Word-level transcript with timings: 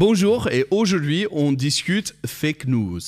Bonjour 0.00 0.48
et 0.50 0.64
aujourd'hui 0.70 1.26
on 1.30 1.52
discute 1.52 2.14
fake 2.24 2.66
news. 2.66 3.00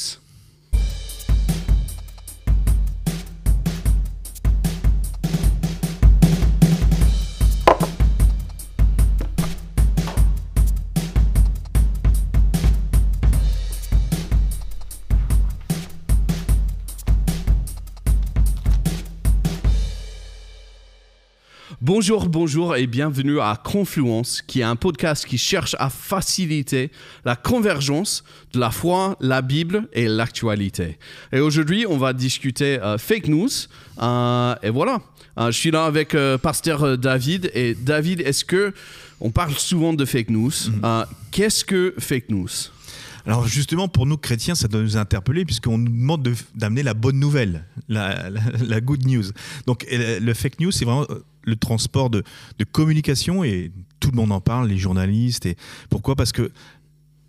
Bonjour, 22.02 22.28
bonjour 22.28 22.74
et 22.74 22.88
bienvenue 22.88 23.38
à 23.38 23.56
Confluence, 23.62 24.42
qui 24.42 24.58
est 24.58 24.64
un 24.64 24.74
podcast 24.74 25.24
qui 25.24 25.38
cherche 25.38 25.76
à 25.78 25.88
faciliter 25.88 26.90
la 27.24 27.36
convergence 27.36 28.24
de 28.52 28.58
la 28.58 28.72
foi, 28.72 29.16
la 29.20 29.40
Bible 29.40 29.86
et 29.92 30.08
l'actualité. 30.08 30.98
Et 31.32 31.38
aujourd'hui, 31.38 31.86
on 31.88 31.98
va 31.98 32.12
discuter 32.12 32.80
euh, 32.82 32.98
fake 32.98 33.28
news. 33.28 33.48
Euh, 34.02 34.54
et 34.64 34.70
voilà, 34.70 34.98
Euh, 35.38 35.52
je 35.52 35.56
suis 35.56 35.70
là 35.70 35.84
avec 35.84 36.16
euh, 36.16 36.38
Pasteur 36.38 36.98
David. 36.98 37.52
Et 37.54 37.76
David, 37.76 38.20
est-ce 38.22 38.44
que 38.44 38.74
on 39.20 39.30
parle 39.30 39.54
souvent 39.54 39.92
de 39.92 40.04
fake 40.04 40.30
news 40.30 40.50
Euh, 40.82 41.04
Qu'est-ce 41.30 41.64
que 41.64 41.94
fake 42.00 42.30
news? 42.30 42.48
Alors 43.26 43.46
justement, 43.46 43.86
pour 43.86 44.06
nous 44.06 44.16
chrétiens, 44.16 44.56
ça 44.56 44.66
doit 44.66 44.82
nous 44.82 44.96
interpeller 44.96 45.44
puisqu'on 45.44 45.78
nous 45.78 45.88
demande 45.92 46.24
de- 46.24 46.34
d'amener 46.56 46.82
la 46.82 46.94
bonne 46.94 47.20
nouvelle, 47.20 47.64
la, 47.88 48.28
la- 48.28 48.40
la 48.60 48.80
good 48.80 49.06
news. 49.06 49.26
Donc 49.68 49.86
le, 49.88 50.34
fake 50.34 50.58
news, 50.58 50.72
c'est 50.72 50.84
vraiment 50.84 51.06
le 51.44 51.56
transport 51.56 52.10
de, 52.10 52.22
communication 52.70 53.44
et 53.44 53.72
tout 54.00 54.10
le 54.10 54.16
monde 54.16 54.32
en 54.32 54.40
parle, 54.40 54.68
les 54.68 54.78
journalistes. 54.78 55.46
Et 55.46 55.56
pourquoi? 55.90 56.16
Parce 56.16 56.32
que 56.32 56.50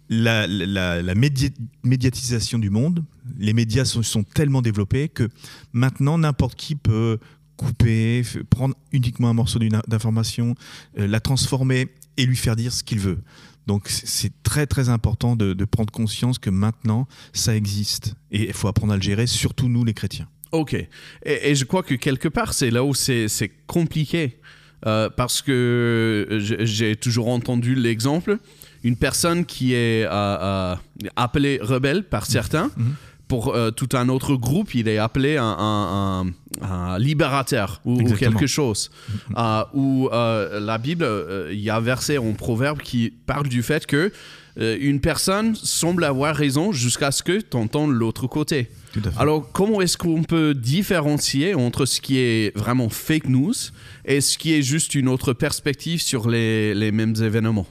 la, 0.10 0.48
la- 0.48 1.02
la 1.02 1.16
médi- 1.16 1.54
médiatisation 1.84 2.60
du 2.60 2.70
monde, 2.70 3.04
les 3.38 3.54
médias 3.54 3.86
sont, 3.86 4.04
sont 4.04 4.24
tellement 4.24 4.62
développés 4.62 5.10
que 5.10 5.30
maintenant 5.72 6.18
n'importe 6.18 6.56
qui 6.56 6.76
peut 6.76 7.18
couper, 7.58 8.24
prendre 8.50 8.76
uniquement 8.92 9.30
un 9.30 9.34
morceau 9.34 9.60
d'information, 9.88 10.56
euh, 11.00 11.08
la 11.08 11.20
transformer 11.20 11.88
et 12.18 12.26
lui 12.26 12.36
faire 12.36 12.56
dire 12.56 12.74
ce 12.74 12.84
qu'il 12.84 13.00
veut. 13.00 13.20
Donc 13.66 13.88
c'est- 13.88 14.08
c'est 14.08 14.44
très 14.44 14.68
très 14.68 14.90
important 14.90 15.36
de, 15.36 15.54
de 15.54 15.66
prendre 15.66 15.92
conscience 15.92 16.38
que 16.38 16.50
maintenant 16.50 17.08
ça 17.32 17.56
existe 17.56 18.16
et 18.32 18.48
il 18.48 18.54
faut 18.54 18.68
apprendre 18.68 18.94
à 18.94 18.98
le 18.98 19.02
gérer, 19.02 19.26
surtout 19.26 19.70
nous 19.70 19.86
les 19.86 19.94
chrétiens. 19.94 20.28
Ok. 20.54 20.74
Et, 20.74 20.88
et 21.26 21.56
je 21.56 21.66
crois 21.66 21.84
que 21.84 21.96
quelque 21.96 22.30
part, 22.30 22.54
c'est 22.54 22.70
là 22.72 22.84
où 22.84 22.94
c'est 22.94 23.28
compliqué. 23.68 24.38
Euh, 24.86 25.10
parce 25.10 25.42
que 25.42 26.28
j'ai 26.42 26.66
j'ai 26.66 26.96
toujours 26.98 27.30
entendu 27.30 27.74
l'exemple, 27.74 28.38
une 28.84 28.98
personne 28.98 29.46
qui 29.46 29.74
est 29.74 30.04
euh, 30.06 30.10
euh, 30.12 30.76
appelée 31.16 31.58
rebelle 31.62 32.04
par 32.04 32.26
certains, 32.26 32.70
Mhm. 32.76 32.96
pour 33.30 33.56
euh, 33.56 33.72
tout 33.72 33.88
un 33.94 34.10
autre 34.10 34.36
groupe, 34.36 34.76
il 34.76 34.90
est 34.90 34.98
appelé 34.98 35.38
un, 35.38 35.46
un- 35.46 36.26
un- 36.28 36.34
un 36.70 37.00
libérateur 37.00 37.80
ou, 37.86 37.98
quelque 38.18 38.46
chose. 38.46 38.92
Euh, 39.38 39.64
ou 39.74 40.10
euh, 40.12 40.60
la 40.60 40.78
Bible, 40.78 41.06
euh, 41.06 41.50
il 41.54 41.60
y 41.62 41.70
a 41.70 41.78
un 41.78 41.82
verset 41.82 42.18
en 42.18 42.34
proverbe 42.34 42.80
qui 42.82 43.14
parle 43.26 43.48
du 43.48 43.64
fait 43.64 43.86
que 43.86 44.12
euh, 44.60 44.78
une 44.80 45.00
personne 45.00 45.56
semble 45.56 46.04
avoir 46.04 46.36
raison 46.36 46.72
jusqu'à 46.72 47.12
ce 47.12 47.24
que 47.24 47.40
tu 47.42 47.58
entendes 47.58 47.92
l'autre 47.92 48.28
côté. 48.28 48.70
Alors, 49.18 49.52
comment 49.52 49.82
est-ce 49.82 49.98
qu'on 49.98 50.24
peut 50.24 50.54
différencier 50.54 51.56
entre 51.56 51.86
ce 51.86 52.00
qui 52.00 52.20
est 52.20 52.56
vraiment 52.56 52.90
fake 52.90 53.28
news 53.28 53.54
et 54.06 54.22
ce 54.22 54.38
qui 54.38 54.54
est 54.54 54.62
juste 54.62 54.94
une 54.94 55.08
autre 55.08 55.34
perspective 55.34 56.02
sur 56.02 56.30
les, 56.30 56.76
les 56.76 56.92
mêmes 56.92 57.16
événements? 57.16 57.66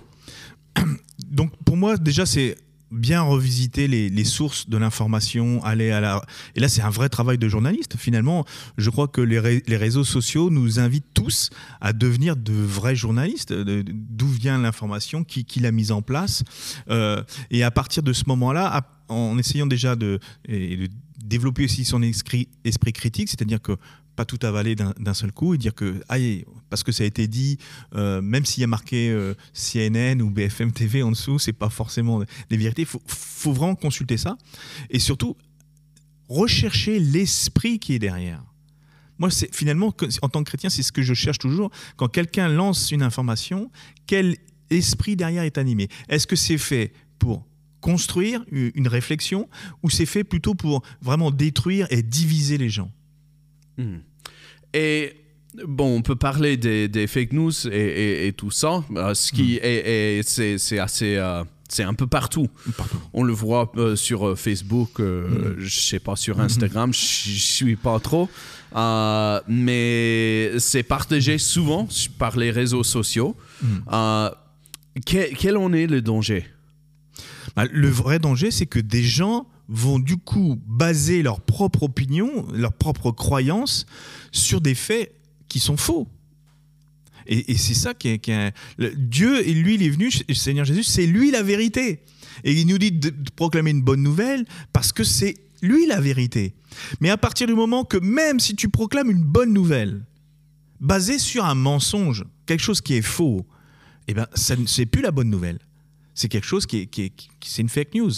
Donc 1.30 1.52
pour 1.64 1.76
moi 1.76 1.96
déjà 1.96 2.26
c'est 2.26 2.56
bien 2.92 3.22
revisiter 3.22 3.88
les, 3.88 4.24
sources 4.24 4.68
de 4.68 4.76
l'information, 4.76 5.64
aller 5.64 5.90
à 5.90 6.00
la... 6.00 6.22
Et 6.54 6.60
là 6.60 6.68
c'est 6.68 6.82
un 6.82 6.90
vrai 6.90 7.08
travail 7.08 7.38
de 7.38 7.48
journaliste. 7.48 7.96
Finalement, 7.96 8.44
je 8.76 8.90
crois 8.90 9.08
que 9.08 9.20
les, 9.20 9.62
les 9.66 9.76
réseaux 9.76 10.04
sociaux 10.04 10.50
nous 10.50 10.78
invitent 10.78 11.12
tous 11.14 11.50
à 11.80 11.92
devenir 11.92 12.36
de 12.36 12.52
vrais 12.52 12.94
journalistes. 12.94 13.52
D'où 13.52 14.28
vient 14.28 14.58
l'information, 14.58 15.24
qui, 15.24 15.44
qui 15.44 15.60
l'a 15.60 15.72
mise 15.72 15.92
en 15.92 16.02
place. 16.02 16.44
Euh, 16.90 17.22
et 17.50 17.62
à 17.62 17.70
partir 17.70 18.02
de 18.02 18.12
ce 18.12 18.24
moment-là, 18.26 18.86
en 19.08 19.38
essayant 19.38 19.66
déjà 19.66 19.96
de, 19.96 20.18
de 20.48 20.88
développer 21.22 21.64
aussi 21.64 21.84
son 21.84 22.02
esprit, 22.02 22.48
esprit 22.64 22.92
critique, 22.92 23.28
c'est-à-dire 23.28 23.60
que 23.60 23.76
pas 24.16 24.24
tout 24.24 24.38
avaler 24.42 24.74
d'un 24.74 25.14
seul 25.14 25.32
coup 25.32 25.54
et 25.54 25.58
dire 25.58 25.74
que 25.74 26.02
aïe, 26.08 26.44
parce 26.70 26.82
que 26.82 26.92
ça 26.92 27.04
a 27.04 27.06
été 27.06 27.26
dit, 27.28 27.58
euh, 27.94 28.20
même 28.20 28.44
s'il 28.44 28.60
y 28.60 28.64
a 28.64 28.68
marqué 28.68 29.10
euh, 29.10 29.34
CNN 29.54 30.20
ou 30.20 30.30
BFM 30.30 30.72
TV 30.72 31.02
en 31.02 31.10
dessous, 31.10 31.38
c'est 31.38 31.52
pas 31.52 31.70
forcément 31.70 32.22
des 32.50 32.56
vérités. 32.56 32.82
Il 32.82 32.88
faut, 32.88 33.02
faut 33.06 33.52
vraiment 33.52 33.74
consulter 33.74 34.16
ça 34.16 34.36
et 34.90 34.98
surtout 34.98 35.36
rechercher 36.28 36.98
l'esprit 36.98 37.78
qui 37.78 37.94
est 37.94 37.98
derrière. 37.98 38.42
Moi, 39.18 39.30
c'est 39.30 39.54
finalement 39.54 39.94
en 40.22 40.28
tant 40.28 40.42
que 40.42 40.48
chrétien, 40.48 40.70
c'est 40.70 40.82
ce 40.82 40.92
que 40.92 41.02
je 41.02 41.14
cherche 41.14 41.38
toujours. 41.38 41.70
Quand 41.96 42.08
quelqu'un 42.08 42.48
lance 42.48 42.90
une 42.90 43.02
information, 43.02 43.70
quel 44.06 44.36
esprit 44.70 45.16
derrière 45.16 45.44
est 45.44 45.58
animé? 45.58 45.88
Est-ce 46.08 46.26
que 46.26 46.36
c'est 46.36 46.58
fait 46.58 46.92
pour 47.18 47.46
construire 47.80 48.44
une 48.50 48.88
réflexion 48.88 49.48
ou 49.82 49.90
c'est 49.90 50.06
fait 50.06 50.24
plutôt 50.24 50.54
pour 50.54 50.82
vraiment 51.00 51.30
détruire 51.30 51.86
et 51.90 52.02
diviser 52.02 52.58
les 52.58 52.68
gens? 52.68 52.90
Hmm. 53.78 53.98
Et 54.74 55.14
bon, 55.66 55.96
on 55.96 56.02
peut 56.02 56.16
parler 56.16 56.56
des, 56.56 56.88
des 56.88 57.06
fake 57.06 57.32
news 57.32 57.52
et, 57.68 57.70
et- 57.70 58.26
et 58.28 58.32
tout 58.32 58.50
ça, 58.50 58.82
euh, 58.96 59.14
ce 59.14 59.32
qui 59.32 59.56
est, 59.56 60.18
est- 60.20 60.58
c'est, 60.58 60.78
assez, 60.78 61.16
euh, 61.16 61.44
c'est 61.68 61.82
un 61.84 61.94
peu 61.94 62.06
partout. 62.06 62.48
Partout. 62.76 62.98
On 63.12 63.22
le 63.22 63.32
voit 63.32 63.70
euh, 63.76 63.96
sur 63.96 64.38
Facebook, 64.38 65.00
euh, 65.00 65.54
je 65.58 65.80
sais 65.80 65.98
pas 66.00 66.16
sur 66.16 66.40
Instagram, 66.40 66.92
je 66.94 66.98
suis 66.98 67.76
pas 67.76 67.98
trop, 68.00 68.28
mais 69.48 70.52
c'est 70.58 70.82
partagé 70.82 71.38
souvent 71.38 71.88
par 72.18 72.36
les 72.36 72.50
réseaux 72.50 72.84
sociaux. 72.84 73.36
Quel, 75.06 75.34
quel 75.36 75.56
en 75.56 75.72
est 75.72 75.86
le 75.86 76.02
danger? 76.02 76.46
Bah, 77.56 77.64
le 77.70 77.88
vrai 77.88 78.18
danger, 78.18 78.50
c'est 78.50 78.66
que 78.66 78.78
des 78.78 79.02
gens 79.02 79.46
vont 79.72 79.98
du 79.98 80.18
coup 80.18 80.60
baser 80.66 81.22
leur 81.22 81.40
propre 81.40 81.84
opinion, 81.84 82.46
leur 82.52 82.72
propre 82.72 83.10
croyance 83.10 83.86
sur 84.30 84.60
des 84.60 84.74
faits 84.74 85.14
qui 85.48 85.58
sont 85.58 85.76
faux. 85.76 86.06
Et, 87.26 87.56
c'est 87.56 87.74
ça 87.74 87.94
qui 87.94 88.08
est, 88.08 88.18
qui 88.18 88.32
est- 88.32 88.52
Dieu, 88.96 89.42
lui, 89.42 89.74
il 89.74 89.82
est 89.82 89.88
venu, 89.90 90.10
Seigneur 90.34 90.64
Jésus, 90.64 90.82
c'est 90.82 91.06
lui 91.06 91.30
la 91.30 91.42
vérité. 91.42 92.02
Et 92.44 92.52
il 92.52 92.66
nous 92.66 92.78
dit 92.78 92.92
de, 92.92 93.12
proclamer 93.36 93.70
une 93.70 93.82
bonne 93.82 94.02
nouvelle 94.02 94.44
parce 94.72 94.92
que 94.92 95.04
c'est 95.04 95.36
lui 95.62 95.86
la 95.86 96.00
vérité. 96.00 96.54
Mais 97.00 97.10
à 97.10 97.16
partir 97.16 97.46
du 97.46 97.54
moment 97.54 97.84
que 97.84 97.96
même 97.96 98.40
si 98.40 98.56
tu 98.56 98.68
proclames 98.68 99.10
une 99.10 99.22
bonne 99.22 99.52
nouvelle, 99.52 100.04
basée 100.80 101.18
sur 101.18 101.44
un 101.44 101.54
mensonge, 101.54 102.24
quelque 102.46 102.60
chose 102.60 102.80
qui 102.80 102.94
est 102.94 103.02
faux, 103.02 103.46
eh 104.08 104.14
ben, 104.14 104.26
ça 104.34 104.56
c'est 104.66 104.86
plus 104.86 105.02
la 105.02 105.12
bonne 105.12 105.30
nouvelle. 105.30 105.60
C'est 106.14 106.28
quelque 106.28 106.46
chose 106.46 106.66
qui 106.66 106.78
est, 106.78 107.58
une 107.58 107.68
fake 107.68 107.94
news. 107.94 108.12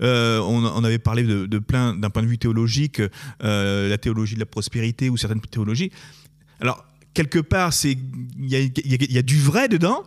Euh, 0.00 0.40
on, 0.40 0.84
avait 0.84 0.98
parlé 0.98 1.22
de, 1.22 1.58
plein, 1.58 1.94
d'un 1.94 2.10
point 2.10 2.22
de 2.22 2.28
vue 2.28 2.38
théologique, 2.38 3.00
euh, 3.42 3.88
la 3.88 3.98
théologie 3.98 4.34
de 4.34 4.40
la 4.40 4.46
prospérité 4.46 5.10
ou 5.10 5.16
certaines 5.16 5.40
théologies. 5.40 5.90
Alors 6.60 6.84
quelque 7.14 7.38
part, 7.38 7.72
il 7.84 7.96
y 8.44 9.18
a, 9.18 9.22
du 9.22 9.38
vrai 9.38 9.68
dedans, 9.68 10.02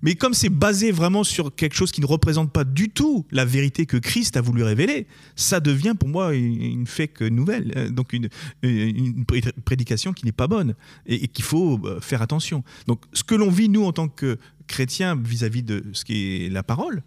mais 0.00 0.14
comme 0.14 0.32
c'est 0.32 0.48
basé 0.48 0.92
vraiment 0.92 1.22
sur 1.22 1.54
quelque 1.54 1.74
chose 1.74 1.92
qui 1.92 2.00
ne 2.00 2.06
représente 2.06 2.52
pas 2.52 2.64
du 2.64 2.88
tout 2.88 3.26
la 3.30 3.44
vérité 3.44 3.84
que 3.84 3.98
Christ 3.98 4.38
a 4.38 4.40
voulu 4.40 4.62
révéler, 4.62 5.06
ça 5.36 5.60
devient 5.60 5.92
pour 5.98 6.08
moi 6.08 6.34
une, 6.34 6.86
fake 6.86 7.20
nouvelle, 7.20 7.72
euh, 7.76 7.90
donc 7.90 8.14
une, 8.14 8.30
une 8.62 9.26
pré- 9.26 9.42
prédication 9.64 10.14
qui 10.14 10.24
n'est 10.24 10.32
pas 10.32 10.46
bonne 10.46 10.74
et, 11.06 11.24
et 11.24 11.28
qu'il 11.28 11.44
faut 11.44 11.80
faire 12.00 12.22
attention. 12.22 12.64
Donc 12.86 13.02
ce 13.12 13.24
que 13.24 13.34
l'on 13.34 13.50
vit 13.50 13.68
nous 13.68 13.84
en 13.84 13.92
tant 13.92 14.08
que 14.08 14.38
chrétiens 14.66 15.16
vis-à-vis 15.16 15.62
de 15.62 15.82
ce 15.92 16.04
qui 16.04 16.46
est 16.46 16.48
la 16.48 16.62
parole, 16.62 17.02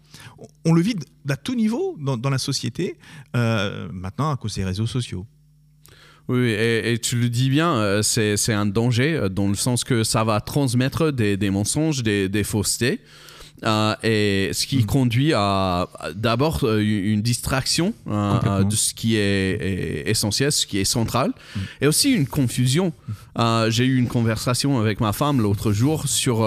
on, 0.64 0.72
le 0.72 0.80
vit 0.80 0.96
à 1.28 1.36
tout 1.36 1.54
niveau 1.54 1.96
dans, 2.00 2.16
dans 2.16 2.30
la 2.30 2.38
société, 2.38 2.96
euh, 3.36 3.88
maintenant 3.92 4.30
à 4.30 4.36
cause 4.36 4.54
des 4.54 4.64
réseaux 4.64 4.86
sociaux. 4.86 5.26
Oui, 6.28 6.48
et, 6.50 6.92
et 6.92 6.98
tu 6.98 7.16
le 7.16 7.28
dis 7.30 7.48
bien, 7.50 7.72
euh, 7.76 8.02
c'est 8.02 8.52
un 8.52 8.66
danger 8.66 9.14
euh, 9.16 9.28
dans 9.30 9.48
le 9.48 9.54
sens 9.54 9.82
que 9.82 10.04
ça 10.04 10.24
va 10.24 10.40
transmettre 10.40 11.10
des, 11.10 11.36
des 11.36 11.50
mensonges, 11.50 12.02
des, 12.02 12.28
des 12.28 12.44
faussetés. 12.44 13.00
euh, 13.64 13.94
et 14.02 14.50
ce 14.52 14.66
qui 14.66 14.84
conduit 14.84 15.32
à, 15.32 15.88
à 15.98 16.12
d'abord 16.14 16.64
une 16.78 17.22
distraction 17.22 17.92
euh, 18.06 18.62
de 18.64 18.74
ce 18.76 18.94
qui 18.94 19.16
est, 19.16 20.02
est 20.04 20.10
essentiel, 20.10 20.52
ce 20.52 20.66
qui 20.66 20.78
est 20.78 20.84
central, 20.84 21.32
et 21.80 21.86
aussi 21.86 22.12
une 22.12 22.26
confusion. 22.26 22.92
Euh, 23.38 23.70
J'ai 23.70 23.84
eu 23.86 23.96
une 23.96 24.08
conversation 24.08 24.78
avec 24.78 25.00
ma 25.00 25.12
femme 25.12 25.40
l'autre 25.40 25.72
jour 25.72 26.06
sur 26.08 26.42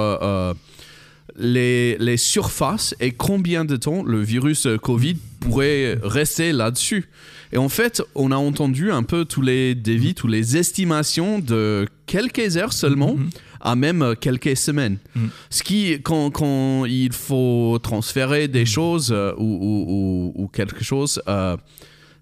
les, 1.37 1.97
les 1.97 2.17
surfaces 2.17 2.95
et 2.99 3.11
combien 3.11 3.65
de 3.65 3.75
temps 3.77 4.03
le 4.03 4.21
virus 4.21 4.67
Covid 4.81 5.15
pourrait 5.39 5.97
rester 6.03 6.51
là-dessus. 6.51 7.09
Et 7.53 7.57
en 7.57 7.69
fait, 7.69 8.01
on 8.15 8.31
a 8.31 8.35
entendu 8.35 8.91
un 8.91 9.03
peu 9.03 9.25
tous 9.25 9.41
les 9.41 9.75
dévis, 9.75 10.13
toutes 10.13 10.31
les 10.31 10.57
estimations 10.57 11.39
de 11.39 11.87
quelques 12.05 12.57
heures 12.57 12.73
seulement, 12.73 13.15
à 13.59 13.75
même 13.75 14.15
quelques 14.19 14.55
semaines. 14.57 14.97
Mm. 15.15 15.25
Ce 15.49 15.63
qui, 15.63 15.99
quand, 16.01 16.31
quand 16.31 16.85
il 16.85 17.11
faut 17.13 17.77
transférer 17.81 18.47
des 18.47 18.65
choses 18.65 19.11
euh, 19.11 19.33
ou- 19.37 20.31
ou 20.35 20.47
quelque 20.47 20.83
chose, 20.83 21.21
euh, 21.27 21.57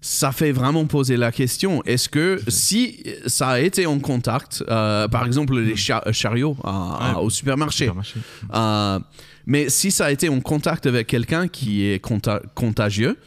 ça 0.00 0.32
fait 0.32 0.52
vraiment 0.52 0.86
poser 0.86 1.16
la 1.16 1.30
question. 1.30 1.82
Est-ce 1.84 2.08
que 2.08 2.40
si 2.48 3.02
ça 3.26 3.48
a 3.50 3.60
été 3.60 3.84
en 3.86 3.98
contact, 3.98 4.64
euh, 4.68 5.08
par 5.08 5.26
exemple 5.26 5.58
les 5.58 5.76
cha- 5.76 6.02
chariots 6.12 6.56
à- 6.64 6.70
à- 6.70 7.14
Ouais. 7.18 7.22
au 7.24 7.30
supermarché, 7.30 7.84
Supermarché. 7.84 8.20
euh, 8.54 8.98
mais 9.46 9.68
si 9.68 9.90
ça 9.90 10.06
a 10.06 10.10
été 10.10 10.28
en 10.28 10.40
contact 10.40 10.86
avec 10.86 11.06
quelqu'un 11.06 11.48
qui 11.48 11.84
est 11.84 12.02
conta- 12.02 12.40
contagieux, 12.54 13.18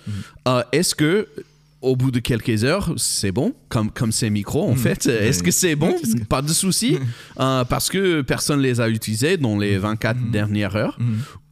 euh, 0.47 0.63
est-ce 0.71 0.95
que 0.95 1.27
au 1.81 1.97
bout 1.97 2.11
de 2.11 2.19
quelques 2.19 2.63
heures, 2.63 2.93
c'est 2.95 3.33
bon, 3.33 3.53
comme, 3.67 3.91
comme 3.91 4.13
ces 4.13 4.29
micros 4.29 4.69
en 4.69 4.75
fait. 4.75 5.05
Est-ce 5.05 5.43
que 5.43 5.51
c'est 5.51 5.75
bon? 5.75 5.93
Pas 6.29 6.41
de 6.41 6.47
souci, 6.53 6.97
euh, 7.41 7.65
parce 7.65 7.89
que 7.89 8.21
personne 8.21 8.61
les 8.61 8.79
a 8.79 8.87
utilisés 8.87 9.35
dans 9.35 9.59
les 9.59 9.77
24 9.77 10.31
dernières 10.31 10.75
heures. 10.77 10.97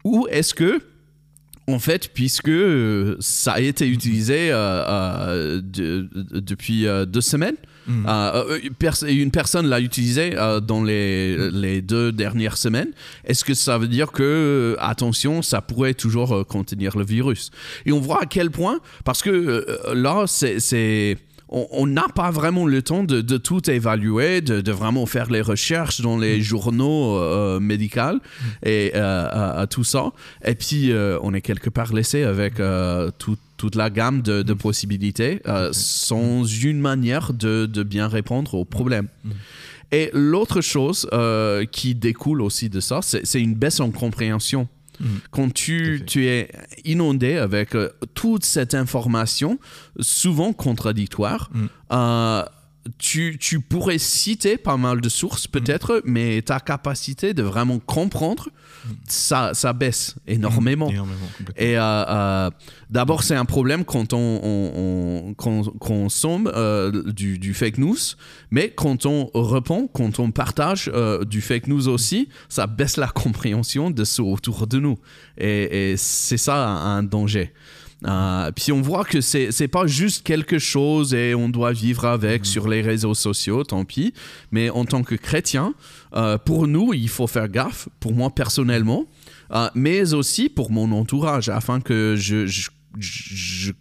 Ou 0.06 0.28
est-ce 0.32 0.54
que, 0.54 0.82
en 1.68 1.80
fait, 1.80 2.10
puisque 2.13 2.50
euh, 2.50 3.16
ça 3.19 3.54
a 3.54 3.60
été 3.60 3.88
utilisé 3.88 4.52
euh, 4.52 4.56
euh, 4.58 5.62
de- 5.62 6.10
de- 6.13 6.40
depuis 6.40 6.88
euh, 6.88 7.06
deux 7.06 7.22
semaines, 7.22 7.56
euh, 7.90 8.60
une 8.63 8.74
pers- 8.74 9.04
une 9.08 9.31
personne 9.31 9.68
l'a 9.68 9.80
utilisé 9.80 10.31
dans 10.63 10.84
les, 10.84 11.50
les 11.52 11.81
deux 11.81 12.12
dernières 12.12 12.58
semaines. 12.58 12.90
Est-ce 13.25 13.44
que 13.44 13.54
ça 13.54 13.78
veut 13.78 13.88
dire 13.88 14.12
que, 14.12 14.75
attention, 14.80 15.42
ça 15.42 15.62
pourrait 15.62 15.94
toujours 15.96 16.46
contenir 16.48 16.96
le 16.98 17.04
virus? 17.04 17.50
Et 17.86 17.92
on 17.92 18.00
voit 18.00 18.22
à 18.24 18.25
quel 18.25 18.50
point, 18.52 18.80
parce 19.04 19.22
que 19.22 19.66
là, 19.94 20.25
c'est 20.28 21.18
on 21.51 21.86
n'a 21.88 22.07
pas 22.15 22.31
vraiment 22.31 22.65
le 22.65 22.81
temps 22.81 23.03
de, 23.03 23.19
de 23.21 23.38
tout 23.38 23.69
évaluer, 23.69 24.42
de, 24.42 24.62
de 24.62 24.71
vraiment 24.71 25.06
faire 25.06 25.30
les 25.30 25.42
recherches 25.42 26.00
dans 26.01 26.18
les 26.18 26.42
journaux 26.42 27.18
euh, 27.18 27.59
médicaux 27.59 28.19
et 28.63 28.92
euh, 28.95 29.27
à- 29.30 29.59
à 29.62 29.68
tout 29.68 29.83
ça. 29.83 30.12
Et 30.45 30.56
puis, 30.56 30.92
euh, 30.92 31.18
on 31.24 31.33
est 31.33 31.42
quelque 31.42 31.69
part 31.69 31.94
laissé 31.94 32.24
avec 32.24 32.59
euh, 32.59 33.12
tout- 33.18 33.38
toute 33.57 33.75
la 33.75 33.89
gamme 33.89 34.21
de, 34.21 34.42
de 34.44 34.53
possibilités 34.53 35.42
euh, 35.48 35.69
sans 35.74 36.45
une 36.45 36.80
manière 36.80 37.33
de, 37.33 37.65
bien 37.83 38.07
répondre 38.07 38.53
aux 38.56 38.65
problèmes. 38.65 39.07
Et 39.92 40.09
l'autre 40.13 40.62
chose 40.62 41.06
euh, 41.12 41.65
qui 41.65 41.95
découle 41.95 42.42
aussi 42.42 42.69
de 42.69 42.80
ça, 42.80 43.01
c'est 43.01 43.42
une 43.42 43.56
baisse 43.56 43.81
en 43.81 43.92
compréhension. 43.92 44.69
Mhm. 45.01 45.19
Quand 45.31 45.53
tu, 45.53 46.03
tu 46.07 46.27
es 46.27 46.50
inondé 46.86 47.38
avec 47.38 47.75
euh, 47.75 47.89
toute 48.13 48.45
cette 48.45 48.74
information, 48.75 49.59
souvent 50.00 50.53
contradictoire, 50.53 51.50
Mhm. 51.53 51.69
euh, 51.92 52.44
tu, 52.98 53.38
tu 53.39 53.60
pourrais 53.60 53.98
citer 54.00 54.57
pas 54.57 54.75
mal 54.78 55.01
de 55.01 55.10
sources 55.10 55.45
peut-être, 55.48 56.01
mais 56.06 56.42
ta 56.42 56.60
capacité 56.60 57.33
de 57.33 57.44
vraiment 57.44 57.78
comprendre, 57.80 58.50
ça, 59.07 59.51
ça 59.54 59.74
baisse 59.74 60.16
énormément. 60.28 60.89
Énormément, 60.89 61.28
complètement. 61.38 61.63
Et 61.63 61.78
euh, 61.78 61.81
euh, 61.83 62.50
d'abord, 62.89 63.22
c'est 63.24 63.36
un 63.36 63.45
problème 63.45 63.86
quand 63.86 64.13
on, 64.13 64.39
on- 64.44 65.36
on- 65.38 65.63
consomme 65.80 66.51
euh, 66.56 67.04
du, 67.12 67.38
du 67.38 67.54
fake 67.54 67.78
news, 67.78 67.98
mais 68.50 68.72
quand 68.72 69.06
on 69.06 69.30
répond, 69.36 69.88
quand 69.88 70.19
on 70.19 70.31
partage 70.31 70.92
du 71.27 71.42
fake 71.42 71.68
news 71.68 71.88
aussi, 71.88 72.30
ça 72.50 72.66
baisse 72.68 72.98
la 72.98 73.07
compréhension 73.07 73.92
de 73.92 74.04
ce 74.04 74.22
autour 74.22 74.66
de 74.68 74.80
nous. 74.80 74.98
Et, 75.38 75.92
et 75.92 75.98
c'est 75.98 76.38
ça 76.38 76.68
un 76.68 77.04
danger. 77.04 77.54
Euh, 78.07 78.51
puis 78.51 78.71
on 78.71 78.81
voit 78.81 79.06
que 79.06 79.21
c'est 79.21 79.51
c'est 79.51 79.68
pas 79.68 79.86
juste 79.86 80.24
quelque 80.24 80.57
chose 80.57 81.13
et 81.13 81.36
on 81.36 81.50
doit 81.50 81.71
vivre 81.71 82.06
avec 82.06 82.45
sur 82.45 82.68
les 82.68 82.81
réseaux 82.81 83.13
sociaux, 83.13 83.63
tant 83.63 83.86
pis. 83.86 84.13
Mais 84.51 84.69
en 84.69 84.86
tant 84.86 85.03
que 85.03 85.15
chrétien, 85.15 85.74
euh, 86.15 86.38
pour 86.38 86.68
nous, 86.68 86.94
il 86.94 87.09
faut 87.09 87.27
faire 87.27 87.48
gaffe. 87.48 87.89
Pour 88.00 88.13
moi 88.13 88.30
personnellement, 88.31 89.06
euh, 89.51 89.69
mais 89.75 90.13
aussi 90.13 90.50
pour 90.50 90.71
mon 90.71 90.92
entourage, 90.92 91.50
afin 91.50 91.80
que 91.80 92.15
je 92.18 92.45
je, 92.98 93.71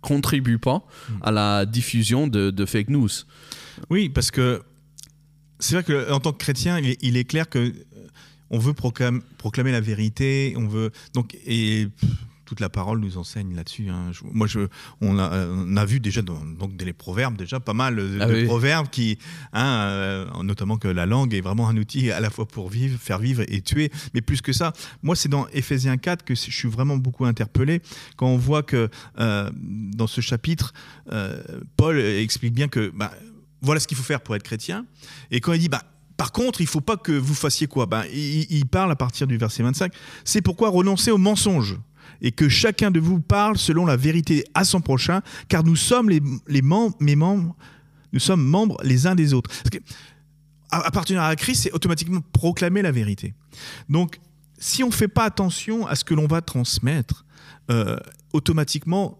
contribue 0.00 0.58
pas 0.58 0.84
à 1.22 1.30
la 1.30 1.64
diffusion 1.64 2.26
de, 2.26 2.50
de 2.50 2.66
fake 2.66 2.88
news. 2.88 3.08
Oui, 3.88 4.08
parce 4.08 4.30
que 4.30 4.62
c'est 5.58 5.80
vrai 5.80 5.84
qu'en 5.84 6.20
tant 6.20 6.32
que 6.32 6.38
chrétien, 6.38 6.78
il 6.78 6.90
est, 6.90 6.98
il 7.02 7.16
est 7.16 7.24
clair 7.24 7.48
que 7.48 7.58
euh, 7.58 7.72
on 8.50 8.58
veut 8.58 8.74
proclamer, 8.74 9.20
proclamer 9.38 9.72
la 9.72 9.80
vérité, 9.80 10.54
on 10.56 10.66
veut 10.66 10.90
donc 11.14 11.36
et 11.46 11.88
toute 12.52 12.60
la 12.60 12.68
parole 12.68 13.00
nous 13.00 13.16
enseigne 13.16 13.54
là-dessus. 13.56 13.88
hein. 13.88 14.10
Moi, 14.30 14.46
je, 14.46 14.60
on, 15.00 15.18
a, 15.18 15.46
on 15.48 15.74
a 15.74 15.84
vu 15.86 16.00
déjà 16.00 16.20
dans, 16.20 16.38
donc 16.44 16.76
dans 16.76 16.84
les 16.84 16.92
proverbes 16.92 17.34
déjà 17.34 17.60
pas 17.60 17.72
mal 17.72 17.96
de, 17.96 18.18
Ah 18.20 18.26
de 18.26 18.34
oui. 18.34 18.44
proverbes 18.44 18.88
qui, 18.90 19.16
hein, 19.54 19.64
euh, 19.86 20.26
notamment 20.42 20.76
que 20.76 20.86
la 20.86 21.06
langue 21.06 21.32
est 21.32 21.40
vraiment 21.40 21.66
un 21.70 21.76
outil 21.78 22.10
à 22.10 22.20
la 22.20 22.28
fois 22.28 22.46
pour 22.46 22.68
vivre, 22.68 22.98
faire 23.00 23.18
vivre 23.20 23.42
et 23.48 23.62
tuer, 23.62 23.90
mais 24.12 24.20
plus 24.20 24.42
que 24.42 24.52
ça. 24.52 24.74
Moi, 25.02 25.16
c'est 25.16 25.30
dans 25.30 25.46
Éphésiens 25.54 25.96
4 25.96 26.26
que 26.26 26.34
je 26.34 26.50
suis 26.50 26.68
vraiment 26.68 26.98
beaucoup 26.98 27.24
interpellé 27.24 27.80
quand 28.16 28.26
on 28.26 28.36
voit 28.36 28.62
que 28.62 28.90
euh, 29.18 29.50
dans 29.56 30.06
ce 30.06 30.20
chapitre, 30.20 30.74
euh, 31.10 31.42
Paul 31.78 31.98
explique 31.98 32.52
bien 32.52 32.68
que 32.68 32.92
bah, 32.94 33.12
voilà 33.62 33.80
ce 33.80 33.88
qu'il 33.88 33.96
faut 33.96 34.02
faire 34.02 34.20
pour 34.20 34.36
être 34.36 34.42
chrétien. 34.42 34.84
Et 35.30 35.40
quand 35.40 35.54
il 35.54 35.58
dit, 35.58 35.70
bah, 35.70 35.84
par 36.18 36.32
contre, 36.32 36.60
il 36.60 36.66
faut 36.66 36.82
pas 36.82 36.96
que 36.98 37.12
vous 37.12 37.34
fassiez 37.34 37.66
quoi? 37.66 37.86
Bah, 37.86 38.04
il, 38.12 38.46
il 38.50 38.66
parle 38.66 38.92
à 38.92 38.96
partir 38.96 39.26
du 39.26 39.38
verset 39.38 39.62
25. 39.62 39.90
C'est 40.24 40.42
pourquoi 40.42 40.68
renoncer 40.68 41.10
au 41.10 41.18
mensonge 41.18 41.78
et 42.22 42.32
que 42.32 42.48
chacun 42.48 42.90
de 42.90 43.00
vous 43.00 43.20
parle 43.20 43.58
selon 43.58 43.84
la 43.84 43.96
vérité 43.96 44.44
à 44.54 44.64
son 44.64 44.80
prochain, 44.80 45.20
car 45.48 45.64
nous 45.64 45.76
sommes 45.76 46.08
les, 46.08 46.62
membres, 46.62 46.96
mes 47.00 47.16
membres, 47.16 47.54
nous 48.12 48.20
sommes 48.20 48.44
membres 48.44 48.78
les 48.84 49.06
uns 49.06 49.14
des 49.14 49.34
autres. 49.34 49.50
A- 50.70 50.86
appartenir 50.86 51.22
à 51.22 51.34
Christ, 51.36 51.64
c'est 51.64 51.72
automatiquement 51.72 52.20
proclamer 52.32 52.80
la 52.80 52.92
vérité. 52.92 53.34
Donc, 53.88 54.18
si 54.58 54.84
on 54.84 54.88
ne 54.88 54.92
fait 54.92 55.08
pas 55.08 55.24
attention 55.24 55.86
à 55.86 55.96
ce 55.96 56.04
que 56.04 56.14
l'on 56.14 56.28
va 56.28 56.40
transmettre, 56.40 57.24
euh, 57.70 57.98
automatiquement, 58.32 59.18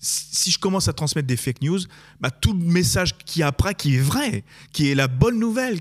si 0.00 0.50
je 0.50 0.58
commence 0.58 0.88
à 0.88 0.92
transmettre 0.92 1.26
des 1.28 1.36
fake 1.36 1.62
news, 1.62 1.80
bah, 2.20 2.30
tout 2.30 2.54
le 2.54 2.64
message 2.64 3.16
qui 3.18 3.40
est 3.40 3.44
après, 3.44 3.74
qui 3.74 3.96
est 3.96 4.00
vrai, 4.00 4.44
qui 4.72 4.90
est 4.90 4.94
la 4.94 5.08
bonne 5.08 5.38
nouvelle, 5.38 5.80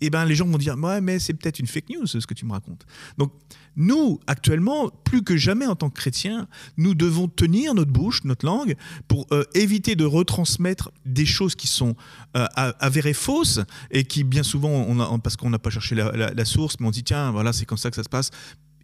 eh 0.00 0.10
ben, 0.10 0.24
les 0.24 0.34
gens 0.34 0.46
vont 0.46 0.58
dire 0.58 0.76
Ouais, 0.78 1.00
mais 1.00 1.18
c'est 1.18 1.34
peut-être 1.34 1.58
une 1.58 1.66
fake 1.66 1.90
news 1.90 2.06
ce 2.06 2.26
que 2.26 2.34
tu 2.34 2.46
me 2.46 2.52
racontes. 2.52 2.86
Donc, 3.18 3.32
nous, 3.76 4.20
actuellement, 4.26 4.90
plus 5.04 5.22
que 5.22 5.36
jamais 5.36 5.66
en 5.66 5.76
tant 5.76 5.90
que 5.90 5.98
chrétiens, 5.98 6.48
nous 6.76 6.94
devons 6.94 7.28
tenir 7.28 7.74
notre 7.74 7.92
bouche, 7.92 8.24
notre 8.24 8.44
langue, 8.44 8.76
pour 9.08 9.26
euh, 9.32 9.44
éviter 9.54 9.96
de 9.96 10.04
retransmettre 10.04 10.90
des 11.06 11.26
choses 11.26 11.54
qui 11.54 11.66
sont 11.66 11.94
euh, 12.36 12.46
avérées 12.56 13.14
fausses 13.14 13.60
et 13.90 14.04
qui, 14.04 14.24
bien 14.24 14.42
souvent, 14.42 14.70
on 14.70 15.00
a, 15.00 15.18
parce 15.18 15.36
qu'on 15.36 15.50
n'a 15.50 15.58
pas 15.58 15.70
cherché 15.70 15.94
la, 15.94 16.44
source, 16.44 16.80
mais 16.80 16.86
on 16.86 16.90
dit 16.90 17.04
Tiens, 17.04 17.30
voilà, 17.30 17.52
c'est 17.52 17.64
comme 17.64 17.78
ça 17.78 17.90
que 17.90 17.96
ça 17.96 18.02
se 18.02 18.08
passe. 18.08 18.30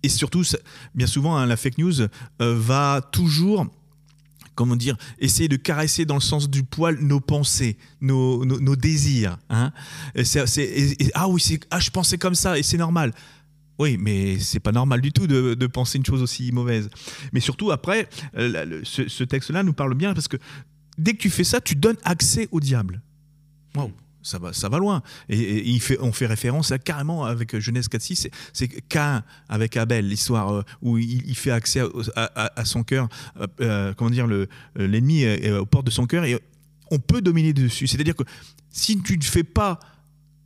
Et 0.03 0.09
surtout, 0.09 0.43
bien 0.95 1.07
souvent, 1.07 1.37
hein, 1.37 1.47
la 1.47 1.57
fake 1.57 1.79
news 1.79 2.01
euh, 2.01 2.09
va 2.41 3.01
toujours 3.13 3.67
comment 4.57 4.75
dire, 4.75 4.97
essayer 5.21 5.49
de 5.49 5.55
caresser 5.55 6.05
dans 6.05 6.17
le 6.17 6.21
sens 6.21 6.51
du 6.51 6.65
poil 6.65 6.99
nos 7.01 7.21
pensées, 7.21 7.77
nos, 8.01 8.45
désirs. 8.75 9.39
Hein 9.49 9.73
ah 11.15 11.29
oui, 11.29 11.59
ah, 11.71 11.79
je 11.79 11.91
pensais 11.91 12.19
comme 12.19 12.35
ça 12.35 12.59
et 12.59 12.65
c'est 12.65 12.79
normal. 12.79 13.13
Oui, 13.79 13.99
mais 14.01 14.39
c'est 14.39 14.59
pas 14.59 14.73
normal 14.73 15.03
du 15.03 15.13
tout 15.13 15.27
de, 15.27 15.67
penser 15.67 15.99
une 15.99 16.07
chose 16.07 16.23
aussi 16.23 16.51
mauvaise. 16.51 16.89
Mais 17.33 17.41
surtout, 17.41 17.71
après, 17.71 18.09
euh, 18.37 18.81
ce, 18.83 19.07
ce 19.07 19.23
texte-là 19.23 19.63
nous 19.63 19.75
parle 19.75 19.95
bien 19.95 20.15
parce 20.15 20.29
que 20.29 20.39
dès 20.99 21.13
que 21.13 21.19
tu 21.19 21.31
fais 21.31 21.45
ça, 21.45 21.61
tu 21.61 21.77
donnes 21.77 21.99
accès 22.03 22.49
au 22.51 22.59
diable. 22.59 23.03
Waouh 23.77 23.93
ça 24.27 24.39
va, 24.39 24.53
ça 24.53 24.69
va 24.69 24.79
loin. 24.79 25.03
Et, 25.29 25.79
on 26.01 26.13
fait 26.13 26.27
référence 26.27 26.73
à, 26.73 26.79
carrément 26.79 27.25
avec 27.25 27.59
Genèse 27.59 27.89
4.6, 27.89 28.29
c'est- 28.53 28.89
Cain 28.89 29.23
avec 29.49 29.77
Abel, 29.77 30.09
l'histoire 30.09 30.53
euh, 30.53 30.63
où 30.83 30.99
il, 30.99 31.37
fait 31.37 31.53
accès 31.53 31.83
à, 32.17 32.65
son 32.65 32.83
cœur, 32.83 33.09
euh, 33.41 33.47
euh, 33.61 33.95
comment 33.95 34.11
dire, 34.11 34.27
le- 34.27 34.49
euh, 34.79 34.87
l'ennemi 34.87 35.23
est 35.23 35.53
aux 35.53 35.67
portes 35.67 35.87
de 35.87 35.91
son 35.91 36.07
cœur 36.07 36.25
et 36.25 36.41
on 36.91 36.99
peut 36.99 37.21
dominer 37.21 37.53
dessus. 37.53 37.87
C'est-à-dire 37.87 38.17
que 38.17 38.25
si 38.71 39.01
tu 39.01 39.17
ne 39.17 39.23
fais 39.23 39.45
pas 39.45 39.79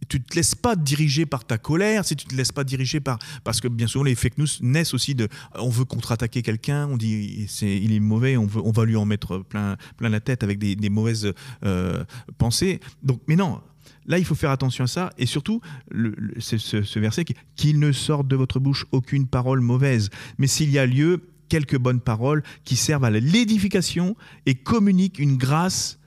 tu 0.09 0.21
te 0.21 0.35
laisses 0.35 0.55
pas 0.55 0.77
diriger 0.77 1.25
par 1.25 1.45
ta 1.45 1.57
colère, 1.57 2.05
si 2.05 2.17
tu 2.17 2.27
te 2.27 2.35
laisses 2.35 2.53
pas 2.53 2.65
diriger 2.65 3.01
par 3.01 3.19
parce 3.45 3.61
que 3.61 3.69
bien 3.69 3.87
souvent 3.87 4.05
les 4.05 4.15
fake 4.15 4.39
news 4.39 4.47
naissent 4.61 4.93
aussi 4.93 5.15
de 5.15 5.29
on 5.55 5.69
veut 5.69 5.85
contre-attaquer 5.85 6.43
quelqu'un, 6.43 6.89
on 6.89 6.97
dit 6.97 7.47
c'est 7.49 7.77
il 7.77 7.93
est 7.93 8.01
mauvais, 8.01 8.37
on 8.37 8.47
va 8.47 8.85
lui 8.85 8.97
en 8.97 9.05
mettre 9.05 9.39
plein 9.39 9.77
plein 9.97 10.09
la 10.09 10.21
tête 10.21 10.43
avec 10.43 10.59
des, 10.59 10.91
mauvaises 10.91 11.33
euh, 11.65 12.05
pensées. 12.39 12.81
Donc 13.03 13.21
mais 13.29 13.37
non, 13.37 13.61
Là, 14.07 14.19
il 14.19 14.25
faut 14.25 14.35
faire 14.35 14.51
attention 14.51 14.85
à 14.85 14.87
ça. 14.87 15.11
Et 15.19 15.27
surtout, 15.27 15.61
le, 15.91 16.15
le- 16.17 16.41
c'est 16.41 16.59
ce, 16.59 16.99
verset 16.99 17.25
qui 17.25 17.35
qu'il 17.57 17.79
ne 17.79 17.93
sorte 17.93 18.27
de 18.29 18.37
votre 18.37 18.59
bouche 18.61 18.87
aucune 18.93 19.27
parole 19.27 19.61
mauvaise, 19.61 20.11
mais 20.39 20.47
s'il 20.47 20.71
y 20.71 20.79
a 20.79 20.87
lieu, 20.87 21.29
quelques 21.49 21.79
bonnes 21.79 22.01
paroles 22.01 22.43
qui 22.65 22.77
servent 22.77 23.05
à 23.05 23.11
l'édification 23.11 24.17
et 24.47 24.55
communiquent 24.55 25.19
une 25.19 25.37
grâce 25.37 25.99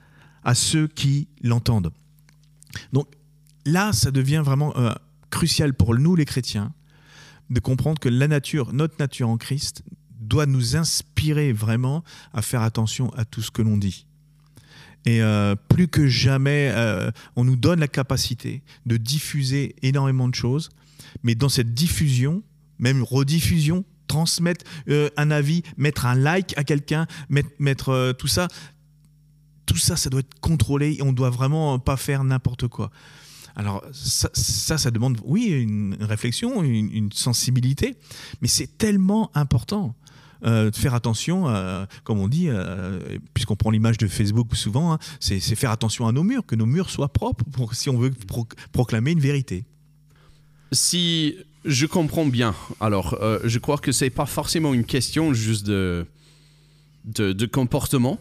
à 0.44 0.56
ceux 0.56 0.88
qui 0.88 1.28
l'entendent. 1.42 1.92
Donc 2.94 3.08
là, 3.66 3.94
ça 3.94 4.12
devient 4.12 4.42
vraiment 4.44 4.76
euh, 4.78 4.94
crucial 5.30 5.74
pour 5.74 5.96
nous, 5.96 6.16
les 6.16 6.26
chrétiens, 6.26 6.74
de 7.50 7.60
comprendre 7.60 8.00
que 8.00 8.10
la 8.10 8.28
nature, 8.28 8.74
notre 8.74 8.96
nature 9.00 9.30
en 9.30 9.38
Christ, 9.38 9.84
doit 10.20 10.46
nous 10.46 10.76
inspirer 10.78 11.52
vraiment 11.52 12.04
à 12.34 12.42
faire 12.42 12.62
attention 12.62 13.10
à 13.16 13.26
tout 13.26 13.42
ce 13.42 13.52
que 13.52 13.62
l'on 13.62 13.78
dit. 13.78 14.06
Et 15.06 15.22
euh, 15.22 15.56
plus 15.56 15.88
que 15.88 16.08
jamais, 16.08 16.72
euh, 16.74 17.12
on 17.36 17.44
nous 17.44 17.56
donne 17.56 17.80
la 17.80 17.88
capacité 17.88 18.64
de 18.86 18.98
diffuser 18.98 19.76
énormément 19.82 20.28
de 20.28 20.36
choses. 20.36 20.70
Mais 21.24 21.36
dans 21.36 21.50
cette 21.50 21.74
diffusion, 21.74 22.42
même 22.80 23.04
rediffusion, 23.04 23.84
transmettre 24.08 24.66
euh, 24.90 25.10
un 25.18 25.32
avis, 25.32 25.64
mettre 25.78 26.06
un 26.06 26.16
like 26.16 26.58
à 26.58 26.64
quelqu'un, 26.64 27.08
mettre, 27.30 28.14
tout 28.18 28.28
ça, 28.28 28.48
tout 29.66 29.78
ça, 29.78 29.96
ça 29.96 30.10
doit 30.10 30.22
être 30.22 30.40
contrôlé. 30.40 30.98
Et 31.00 31.02
on 31.02 31.12
doit 31.12 31.30
vraiment 31.30 31.80
pas 31.80 31.98
faire 31.98 32.24
n'importe 32.24 32.68
quoi. 32.68 32.90
Alors 33.56 33.84
ça, 33.92 34.30
ça, 34.34 34.90
demande, 34.90 35.20
oui, 35.26 35.48
une 35.50 35.96
réflexion, 36.00 36.64
une 36.64 37.12
sensibilité, 37.12 37.96
mais 38.42 38.48
c'est 38.48 38.80
tellement 38.80 39.30
important. 39.36 39.96
Euh, 40.46 40.72
faire 40.74 40.94
attention, 40.94 41.46
comme 42.04 42.20
on 42.20 42.28
dit, 42.28 42.50
euh, 42.50 43.00
puisqu'on 43.34 43.56
prend 43.56 43.72
l'image 43.72 43.98
de 43.98 44.08
Facebook 44.08 44.56
souvent, 44.56 44.94
hein, 44.94 45.00
c'est 45.20 45.40
faire 45.40 45.72
attention 45.72 46.08
à 46.08 46.12
nos 46.12 46.24
murs, 46.24 46.46
que 46.46 46.56
nos 46.56 46.66
murs 46.66 46.90
soient 46.90 47.12
propres 47.12 47.46
pour, 47.52 47.76
si 47.76 47.90
on 47.90 47.98
veut 47.98 48.12
proclamer 48.72 49.12
une 49.12 49.22
vérité. 49.22 49.64
Si 50.74 51.38
je 51.64 51.86
comprends 51.86 52.26
bien, 52.26 52.56
alors 52.82 53.18
euh, 53.22 53.40
je 53.46 53.58
crois 53.60 53.78
que 53.78 53.92
c'est 53.94 54.10
pas 54.10 54.26
forcément 54.26 54.74
une 54.74 54.84
question 54.84 55.34
juste 55.34 55.66
de, 55.66 56.06
de, 57.06 57.46
comportement. 57.46 58.20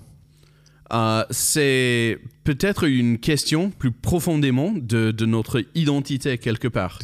c'est 1.31 2.21
peut-être 2.45 2.85
une 2.85 3.19
question 3.19 3.71
plus 3.71 3.91
profondément 3.91 4.73
de, 4.73 5.11
de, 5.11 5.27
notre 5.27 5.65
identité 5.75 6.39
quelque 6.39 6.69
part. 6.69 7.01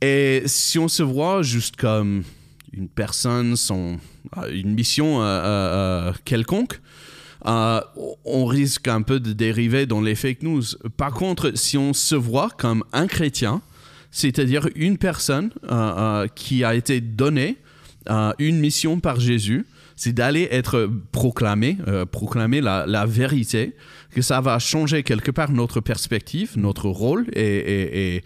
Et 0.00 0.44
si 0.46 0.78
on 0.78 0.88
se 0.88 1.02
voit 1.02 1.42
juste 1.42 1.76
comme 1.76 2.22
une 2.72 2.88
personne, 2.88 3.56
son, 3.56 3.98
euh, 4.36 4.50
une 4.52 4.74
mission 4.74 5.22
euh, 5.22 5.24
euh, 5.24 6.12
quelconque, 6.24 6.80
on 7.44 8.44
risque 8.44 8.86
un 8.86 9.00
peu 9.00 9.18
de 9.18 9.32
dériver 9.32 9.86
dans 9.86 10.02
les 10.02 10.14
fake 10.14 10.42
news. 10.42 10.62
Par 10.98 11.12
contre, 11.12 11.52
si 11.54 11.78
on 11.78 11.94
se 11.94 12.14
voit 12.14 12.50
comme 12.50 12.84
un 12.92 13.06
chrétien, 13.06 13.62
c'est-à-dire 14.10 14.68
une 14.74 14.98
personne 14.98 15.50
qui 16.34 16.64
a 16.64 16.74
été 16.74 17.00
donnée 17.00 17.56
une 18.38 18.60
mission 18.60 19.00
par 19.00 19.20
Jésus, 19.20 19.64
c'est 19.96 20.12
d'aller 20.12 20.48
être 20.50 20.90
proclamé, 21.12 21.78
proclamer 22.12 22.60
la, 22.60 23.06
vérité, 23.06 23.74
que 24.10 24.20
ça 24.20 24.42
va 24.42 24.58
changer 24.58 25.02
quelque 25.02 25.30
part 25.30 25.50
notre 25.50 25.80
perspective, 25.80 26.58
notre 26.58 26.90
rôle 26.90 27.26
et, 27.32 28.16
et 28.16 28.24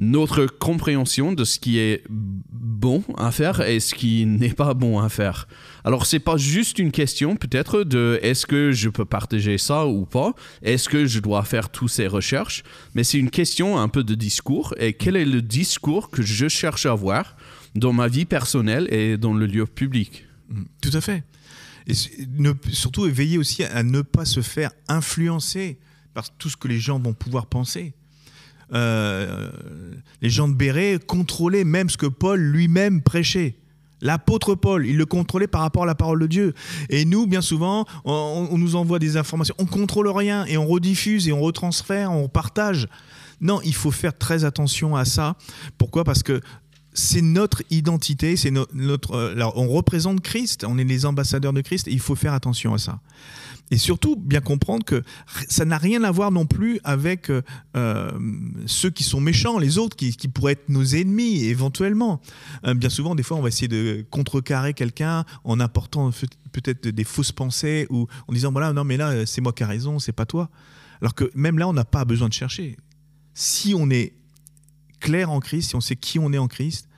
notre 0.00 0.46
compréhension 0.46 1.34
de 1.34 1.44
ce 1.44 1.58
qui 1.58 1.78
est 1.78 2.02
bon 2.08 3.04
à 3.18 3.30
faire 3.30 3.60
et 3.60 3.80
ce 3.80 3.94
qui 3.94 4.24
n'est 4.24 4.54
pas 4.54 4.72
bon 4.72 4.98
à 4.98 5.10
faire. 5.10 5.46
Alors 5.84 6.06
c'est 6.06 6.20
pas 6.20 6.38
juste 6.38 6.78
une 6.78 6.90
question 6.90 7.36
peut-être 7.36 7.84
de 7.84 8.18
est-ce 8.22 8.46
que 8.46 8.72
je 8.72 8.88
peux 8.88 9.04
partager 9.04 9.58
ça 9.58 9.86
ou 9.86 10.06
pas, 10.06 10.32
est-ce 10.62 10.88
que 10.88 11.04
je 11.04 11.20
dois 11.20 11.44
faire 11.44 11.68
toutes 11.68 11.90
ces 11.90 12.06
recherches, 12.06 12.64
mais 12.94 13.04
c'est 13.04 13.18
une 13.18 13.28
question 13.28 13.78
un 13.78 13.88
peu 13.88 14.02
de 14.02 14.14
discours 14.14 14.74
et 14.78 14.94
quel 14.94 15.16
est 15.16 15.26
le 15.26 15.42
discours 15.42 16.08
que 16.08 16.22
je 16.22 16.48
cherche 16.48 16.86
à 16.86 16.92
avoir 16.92 17.36
dans 17.74 17.92
ma 17.92 18.08
vie 18.08 18.24
personnelle 18.24 18.88
et 18.90 19.18
dans 19.18 19.34
le 19.34 19.44
lieu 19.44 19.66
public? 19.66 20.24
Mm, 20.48 20.62
tout 20.80 20.96
à 20.96 21.02
fait. 21.02 21.24
Et 21.86 21.92
surtout 22.72 23.02
veiller 23.02 23.36
aussi 23.36 23.64
à 23.64 23.82
ne 23.82 24.00
pas 24.00 24.24
se 24.24 24.40
faire 24.40 24.70
influencer 24.88 25.78
par 26.14 26.30
tout 26.30 26.48
ce 26.48 26.56
que 26.56 26.68
les 26.68 26.78
gens 26.78 26.98
vont 26.98 27.12
pouvoir 27.12 27.46
penser. 27.46 27.92
Euh, 28.72 29.50
les 30.22 30.30
gens 30.30 30.48
de 30.48 30.54
Béret 30.54 30.98
contrôlaient 31.04 31.64
même 31.64 31.90
ce 31.90 31.96
que 31.96 32.06
Paul 32.06 32.40
lui-même 32.40 33.02
prêchait. 33.02 33.56
L'apôtre 34.02 34.54
Paul, 34.54 34.86
il 34.86 34.96
le 34.96 35.06
contrôlait 35.06 35.46
par 35.46 35.60
rapport 35.60 35.82
à 35.82 35.86
la 35.86 35.94
parole 35.94 36.20
de 36.20 36.26
Dieu. 36.26 36.54
Et 36.88 37.04
nous, 37.04 37.26
bien 37.26 37.42
souvent, 37.42 37.84
on, 38.04 38.56
nous 38.56 38.76
envoie 38.76 38.98
des 38.98 39.16
informations. 39.16 39.54
On 39.58 39.66
contrôle 39.66 40.08
rien 40.08 40.46
et 40.46 40.56
on 40.56 40.66
rediffuse 40.66 41.28
et 41.28 41.32
on 41.32 41.40
retransfère, 41.40 42.10
on 42.12 42.28
partage. 42.28 42.88
Non, 43.40 43.60
il 43.62 43.74
faut 43.74 43.90
faire 43.90 44.16
très 44.16 44.44
attention 44.44 44.96
à 44.96 45.04
ça. 45.04 45.36
Pourquoi? 45.76 46.04
Parce 46.04 46.22
que 46.22 46.40
c'est 46.92 47.22
notre 47.22 47.62
identité, 47.70 48.36
c'est 48.36 48.50
notre. 48.50 49.14
Euh, 49.14 49.50
on 49.54 49.68
représente 49.68 50.20
Christ, 50.22 50.64
on 50.66 50.78
est 50.78 50.84
les 50.84 51.06
ambassadeurs 51.06 51.52
de 51.52 51.60
Christ 51.60 51.86
et 51.86 51.92
il 51.92 52.00
faut 52.00 52.16
faire 52.16 52.32
attention 52.32 52.74
à 52.74 52.78
ça. 52.78 53.00
Et 53.70 53.78
surtout, 53.78 54.16
bien 54.16 54.40
comprendre 54.40 54.84
que 54.84 55.02
ça 55.48 55.64
n'a 55.64 55.78
rien 55.78 56.02
à 56.02 56.10
voir 56.10 56.32
non 56.32 56.44
plus 56.44 56.80
avec 56.82 57.30
euh, 57.30 57.42
euh, 57.76 58.10
ceux 58.66 58.90
qui 58.90 59.04
sont 59.04 59.20
méchants, 59.20 59.58
les 59.58 59.78
autres 59.78 59.96
qui, 59.96 60.12
pourraient 60.28 60.52
être 60.52 60.68
nos 60.68 60.84
ennemis 60.84 61.44
éventuellement. 61.44 62.20
Euh, 62.66 62.74
bien 62.74 62.90
souvent, 62.90 63.14
des 63.14 63.22
fois, 63.22 63.36
on 63.36 63.42
va 63.42 63.48
essayer 63.48 63.68
de 63.68 64.04
contrecarrer 64.10 64.74
quelqu'un 64.74 65.24
en 65.44 65.60
apportant 65.60 66.10
peut-être 66.50 66.88
des 66.88 67.04
fausses 67.04 67.32
pensées 67.32 67.86
ou 67.90 68.08
en 68.26 68.32
disant 68.32 68.50
voilà, 68.50 68.72
non, 68.72 68.82
mais 68.82 68.96
là, 68.96 69.24
c'est 69.24 69.40
moi 69.40 69.52
qui 69.52 69.62
ai 69.62 69.66
raison, 69.66 70.00
c'est 70.00 70.12
pas 70.12 70.26
toi. 70.26 70.50
Alors 71.00 71.14
que 71.14 71.30
même 71.34 71.58
là, 71.58 71.68
on 71.68 71.72
n'a 71.72 71.84
pas 71.84 72.04
besoin 72.04 72.28
de 72.28 72.34
chercher. 72.34 72.76
Si 73.34 73.72
on 73.76 73.88
est 73.88 74.14
clair 74.98 75.30
en 75.30 75.38
Christ, 75.38 75.70
si 75.70 75.76
on 75.76 75.80
sait 75.80 75.96
qui 75.96 76.18
on 76.18 76.32
est 76.32 76.38
en 76.38 76.48
Christ, 76.48 76.88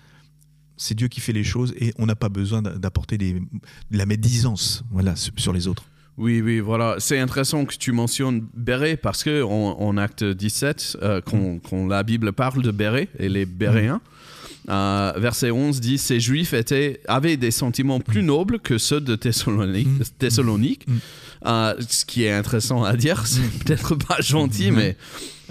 c'est 0.78 0.94
Dieu 0.94 1.08
qui 1.08 1.20
fait 1.20 1.34
les 1.34 1.44
choses 1.44 1.74
et 1.78 1.92
on 1.98 2.06
n'a 2.06 2.16
pas 2.16 2.30
besoin 2.30 2.62
d'apporter 2.62 3.18
de 3.18 3.42
la 3.90 4.06
médisance 4.06 4.84
voilà, 4.90 5.14
sur 5.16 5.52
les 5.52 5.68
autres. 5.68 5.84
Oui, 6.18 6.42
oui, 6.42 6.60
voilà. 6.60 6.96
C'est 6.98 7.18
intéressant 7.18 7.64
que 7.64 7.74
tu 7.74 7.92
mentionnes 7.92 8.46
Béret 8.54 8.96
parce 8.96 9.24
que 9.24 9.42
en, 9.42 9.96
acte 9.96 10.24
17, 10.24 10.98
euh, 11.02 11.20
quand, 11.22 11.86
la 11.86 12.02
Bible 12.02 12.32
parle 12.32 12.62
de 12.62 12.70
Béret 12.70 13.08
et 13.18 13.28
les 13.28 13.46
Béréens, 13.46 14.00
euh, 14.68 15.12
verset 15.16 15.50
11 15.50 15.80
dit 15.80 15.98
Ces 15.98 16.20
Juifs 16.20 16.52
étaient, 16.52 17.00
avaient 17.08 17.36
des 17.36 17.50
sentiments 17.50 18.00
plus 18.00 18.22
nobles 18.22 18.60
que 18.60 18.78
ceux 18.78 19.00
de 19.00 19.16
Thessalonique. 19.16 19.88
Mm. 19.88 20.02
Thessalonique. 20.18 20.86
Mm. 20.86 20.92
Euh, 21.44 21.74
ce 21.88 22.04
qui 22.04 22.24
est 22.24 22.32
intéressant 22.32 22.84
à 22.84 22.94
dire, 22.94 23.26
c'est 23.26 23.40
mm. 23.40 23.58
peut-être 23.64 23.94
pas 23.94 24.20
gentil, 24.20 24.70
mais 24.70 24.96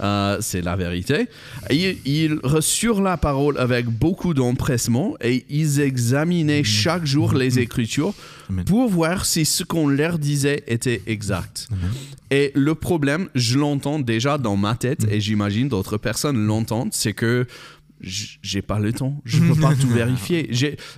euh, 0.02 0.38
c'est 0.42 0.62
la 0.62 0.76
vérité. 0.76 1.28
ils 1.70 2.40
reçurent 2.44 3.02
la 3.02 3.18
parole 3.18 3.58
avec 3.58 3.86
beaucoup 3.88 4.34
d'empressement 4.34 5.16
et 5.22 5.46
ils 5.50 5.80
examinaient 5.80 6.64
chaque 6.64 7.06
jour 7.06 7.34
les 7.34 7.60
Écritures 7.60 8.14
pour 8.66 8.90
voir 8.90 9.26
si 9.26 9.46
ce 9.46 9.64
qu'on 9.64 9.88
leur 9.88 10.20
disait 10.20 10.64
était 10.68 11.02
exact. 11.08 11.70
Et 12.30 12.52
le 12.56 12.76
problème, 12.76 13.28
je 13.36 13.58
l'entends 13.58 14.00
déjà 14.00 14.38
dans 14.38 14.56
ma 14.56 14.76
tête 14.76 15.06
et 15.10 15.22
j'imagine 15.22 15.68
d'autres 15.68 15.98
personnes 15.98 16.46
l'entendent, 16.46 16.94
c'est 16.94 17.14
que 17.14 17.46
j'ai 18.02 18.62
pas 18.62 18.80
le 18.80 18.94
temps, 18.94 19.22
je 19.26 19.40
peux 19.40 19.56
pas 19.62 19.76
tout 19.76 19.88
vérifier. 19.88 20.50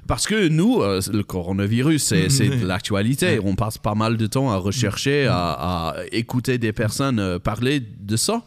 Parce 0.07 0.25
que 0.27 0.48
nous, 0.48 0.81
euh, 0.81 1.01
le 1.12 1.24
coronavirus, 1.24 2.03
c'est 2.03 2.50
de 2.50 2.65
l'actualité. 2.65 3.39
On 3.43 3.55
passe 3.55 3.77
pas 3.77 3.95
mal 3.95 4.17
de 4.17 4.27
temps 4.27 4.51
à 4.51 4.57
rechercher, 4.57 5.27
à, 5.29 5.95
écouter 6.12 6.57
des 6.57 6.74
personnes 6.74 7.19
euh, 7.19 7.39
parler 7.39 7.79
de 7.81 8.15
ça. 8.15 8.43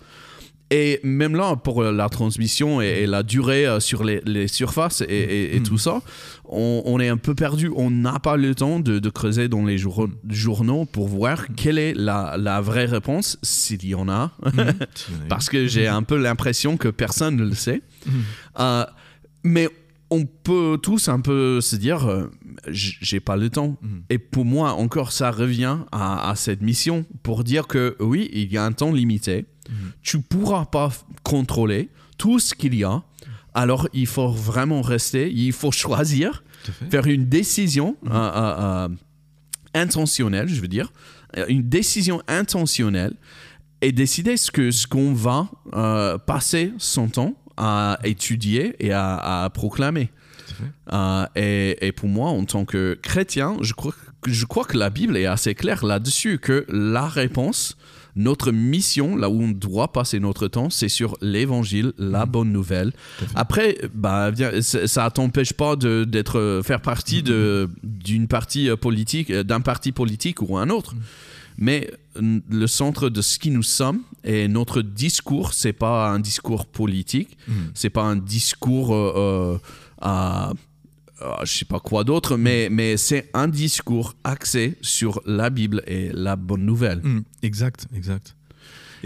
Et 0.71 0.99
même 1.05 1.37
là, 1.37 1.55
pour 1.55 1.83
la 1.85 2.09
transmission 2.09 2.81
et, 2.81 3.07
la 3.07 3.23
durée 3.23 3.67
euh, 3.67 3.79
sur 3.79 4.03
les, 4.03 4.49
surfaces 4.49 5.03
et, 5.09 5.61
tout 5.65 5.79
ça, 5.79 6.03
on, 6.45 6.99
est 6.99 7.09
un 7.09 7.17
peu 7.17 7.35
perdu. 7.35 7.71
On 7.77 7.91
n'a 7.91 8.19
pas 8.19 8.37
le 8.37 8.55
temps 8.55 8.81
de, 8.81 9.09
creuser 9.11 9.49
dans 9.49 9.65
les 9.65 9.79
journaux 9.79 10.85
pour 10.85 11.07
voir 11.07 11.47
quelle 11.55 11.79
est 11.79 11.95
la, 11.95 12.61
vraie 12.61 12.87
réponse, 12.87 13.39
s'il 13.43 13.85
y 13.87 13.95
en 13.95 14.09
a. 14.09 14.33
Parce 15.29 15.49
que 15.49 15.67
j'ai 15.67 15.87
un 15.87 16.03
peu 16.03 16.17
l'impression 16.17 16.77
que 16.77 16.89
personne 16.89 17.37
ne 17.37 17.45
le 17.45 17.55
sait. 17.55 17.83
Euh, 18.59 18.85
mais 19.45 19.69
on 20.11 20.25
peut 20.25 20.79
tous 20.83 21.09
un 21.09 21.21
peu 21.21 21.61
se 21.61 21.77
dire, 21.77 22.09
euh, 22.09 22.31
j'ai 22.69 23.21
pas 23.21 23.37
le 23.37 23.51
temps. 23.51 23.77
Et 24.11 24.19
pour 24.19 24.45
moi, 24.45 24.73
encore, 24.73 25.13
ça 25.13 25.31
revient 25.31 25.79
à, 25.93 26.33
cette 26.37 26.63
mission 26.63 27.05
pour 27.23 27.45
dire 27.45 27.67
que 27.67 27.97
oui, 28.01 28.31
il 28.33 28.53
y 28.53 28.57
a 28.57 28.65
un 28.65 28.73
temps 28.73 28.93
limité. 28.93 29.47
Tu 30.03 30.21
pourras 30.21 30.67
pas 30.67 30.91
contrôler 31.23 31.91
tout 32.19 32.39
ce 32.39 32.55
qu'il 32.55 32.75
y 32.75 32.85
a. 32.85 33.03
Alors, 33.55 33.89
il 33.93 34.07
faut 34.07 34.29
vraiment 34.29 34.83
rester, 34.83 35.31
il 35.31 35.53
faut 35.53 35.73
choisir, 35.85 36.43
faire 36.91 37.07
une 37.07 37.27
décision 37.27 37.97
euh, 38.07 38.11
euh, 38.13 38.89
intentionnelle, 39.75 40.49
je 40.49 40.61
veux 40.61 40.69
dire, 40.69 40.93
une 41.49 41.69
décision 41.69 42.23
intentionnelle 42.29 43.15
et 43.83 43.93
décider 43.93 44.37
ce 44.37 44.51
que 44.51 44.71
ce 44.71 44.87
qu'on 44.87 45.13
va 45.13 45.49
passer 46.27 46.73
son 46.79 47.09
temps 47.09 47.35
à 47.57 47.99
étudier 48.05 48.75
et 48.79 48.93
à, 48.93 49.51
proclamer. 49.53 50.11
Euh, 50.93 51.27
et, 51.81 51.93
pour 51.93 52.09
moi, 52.09 52.31
en 52.31 52.45
tant 52.45 52.65
que 52.65 52.99
chrétien, 53.03 53.57
je 53.61 53.73
crois, 53.73 53.95
je 54.27 54.45
crois 54.45 54.65
que 54.65 54.77
la 54.77 54.91
Bible 54.91 55.17
est 55.17 55.27
assez 55.27 55.55
claire 55.55 55.85
là-dessus, 55.85 56.39
que 56.39 56.65
la 56.69 57.07
réponse, 57.07 57.77
notre 58.17 58.51
mission, 58.51 59.17
là 59.17 59.29
où 59.31 59.43
on 59.43 59.49
doit 59.49 59.93
passer 59.93 60.19
notre 60.19 60.49
temps, 60.49 60.71
c'est 60.71 60.89
sur 60.89 61.17
l'évangile, 61.21 61.93
la 61.99 62.27
mhm. 62.27 62.33
bonne 62.33 62.53
nouvelle. 62.53 62.93
Après, 63.35 63.79
bah, 63.95 64.33
ça 64.61 65.05
ne 65.05 65.11
t'empêche 65.11 65.53
pas 65.53 65.77
d'être 65.77 66.63
faire 66.65 66.81
partie 66.81 67.23
d'une 67.23 68.27
partie 68.27 68.71
politique, 68.81 69.33
d'un 69.33 69.61
parti 69.61 69.93
politique 69.93 70.43
ou 70.43 70.57
un 70.57 70.71
autre. 70.71 70.95
Mhm. 70.95 71.03
Mais 71.59 71.91
le 72.21 72.67
centre 72.67 73.09
de 73.09 73.23
ce 73.23 73.39
qui 73.39 73.51
nous 73.51 73.63
sommes 73.63 74.03
et 74.25 74.49
notre 74.49 74.83
discours, 74.83 75.53
c'est 75.55 75.73
pas 75.73 76.09
un 76.11 76.19
discours 76.19 76.67
politique, 76.67 77.37
ce 77.47 77.51
mm. 77.51 77.71
c'est 77.75 77.91
pas 77.91 78.03
un 78.03 78.17
discours 78.17 78.95
euh, 78.95 79.59
euh, 80.05 80.53
euh, 81.23 81.35
je 81.45 81.53
sais 81.59 81.65
pas 81.65 81.81
quoi 81.81 82.05
d'autre, 82.05 82.37
mais, 82.37 82.69
mais 82.71 82.97
c'est 82.97 83.31
un 83.35 83.49
discours 83.49 84.15
axé 84.25 84.77
sur 84.83 85.21
la 85.25 85.51
Bible 85.51 85.83
et 85.87 86.11
la 86.13 86.37
bonne 86.37 86.65
nouvelle. 86.65 87.01
Mm, 87.03 87.25
exact, 87.43 87.87
exact. 87.95 88.37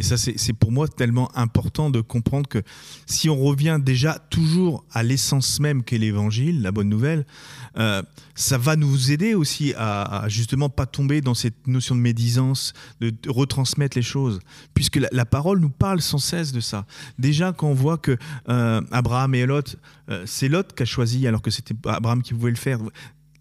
Et 0.01 0.03
ça, 0.03 0.17
c'est 0.17 0.53
pour 0.55 0.73
moi 0.73 0.89
tellement 0.89 1.31
important 1.37 1.91
de 1.91 2.01
comprendre 2.01 2.49
que 2.49 2.63
si 3.05 3.29
on 3.29 3.39
revient 3.39 3.79
déjà 3.79 4.19
toujours 4.31 4.83
à 4.93 5.03
l'essence 5.03 5.61
même 5.61 5.85
qu'est 5.85 5.99
l'évangile, 5.99 6.63
la 6.63 6.73
bonne 6.73 6.89
nouvelle, 6.89 7.27
euh, 7.77 8.03
ça 8.35 8.57
va 8.57 8.77
nous 8.77 9.13
aider 9.13 9.35
aussi 9.35 9.75
à, 9.77 10.25
justement 10.29 10.71
pas 10.71 10.87
tomber 10.87 11.21
dans 11.21 11.35
cette 11.35 11.67
notion 11.67 11.95
de 11.95 12.01
médisance, 12.01 12.73
de, 13.03 13.13
retransmettre 13.29 13.99
les 13.99 14.03
choses, 14.03 14.41
puisque 14.73 14.99
la, 15.13 15.27
parole 15.27 15.61
nous 15.61 15.69
parle 15.69 16.01
sans 16.01 16.17
cesse 16.17 16.53
de 16.53 16.61
ça. 16.61 16.87
Déjà, 17.19 17.53
quand 17.53 17.69
on 17.69 17.75
voit 17.75 17.99
que 17.99 18.17
euh, 18.49 18.81
Abraham 18.93 19.35
et 19.35 19.45
Lot, 19.45 19.77
euh, 20.09 20.23
c'est 20.25 20.49
Lot 20.49 20.73
qui 20.75 20.83
a 20.83 20.87
choisi 20.87 21.27
alors 21.27 21.43
que 21.43 21.51
c'était 21.51 21.75
Abraham 21.85 22.23
qui 22.23 22.33
pouvait 22.33 22.49
le 22.49 22.57
faire 22.57 22.79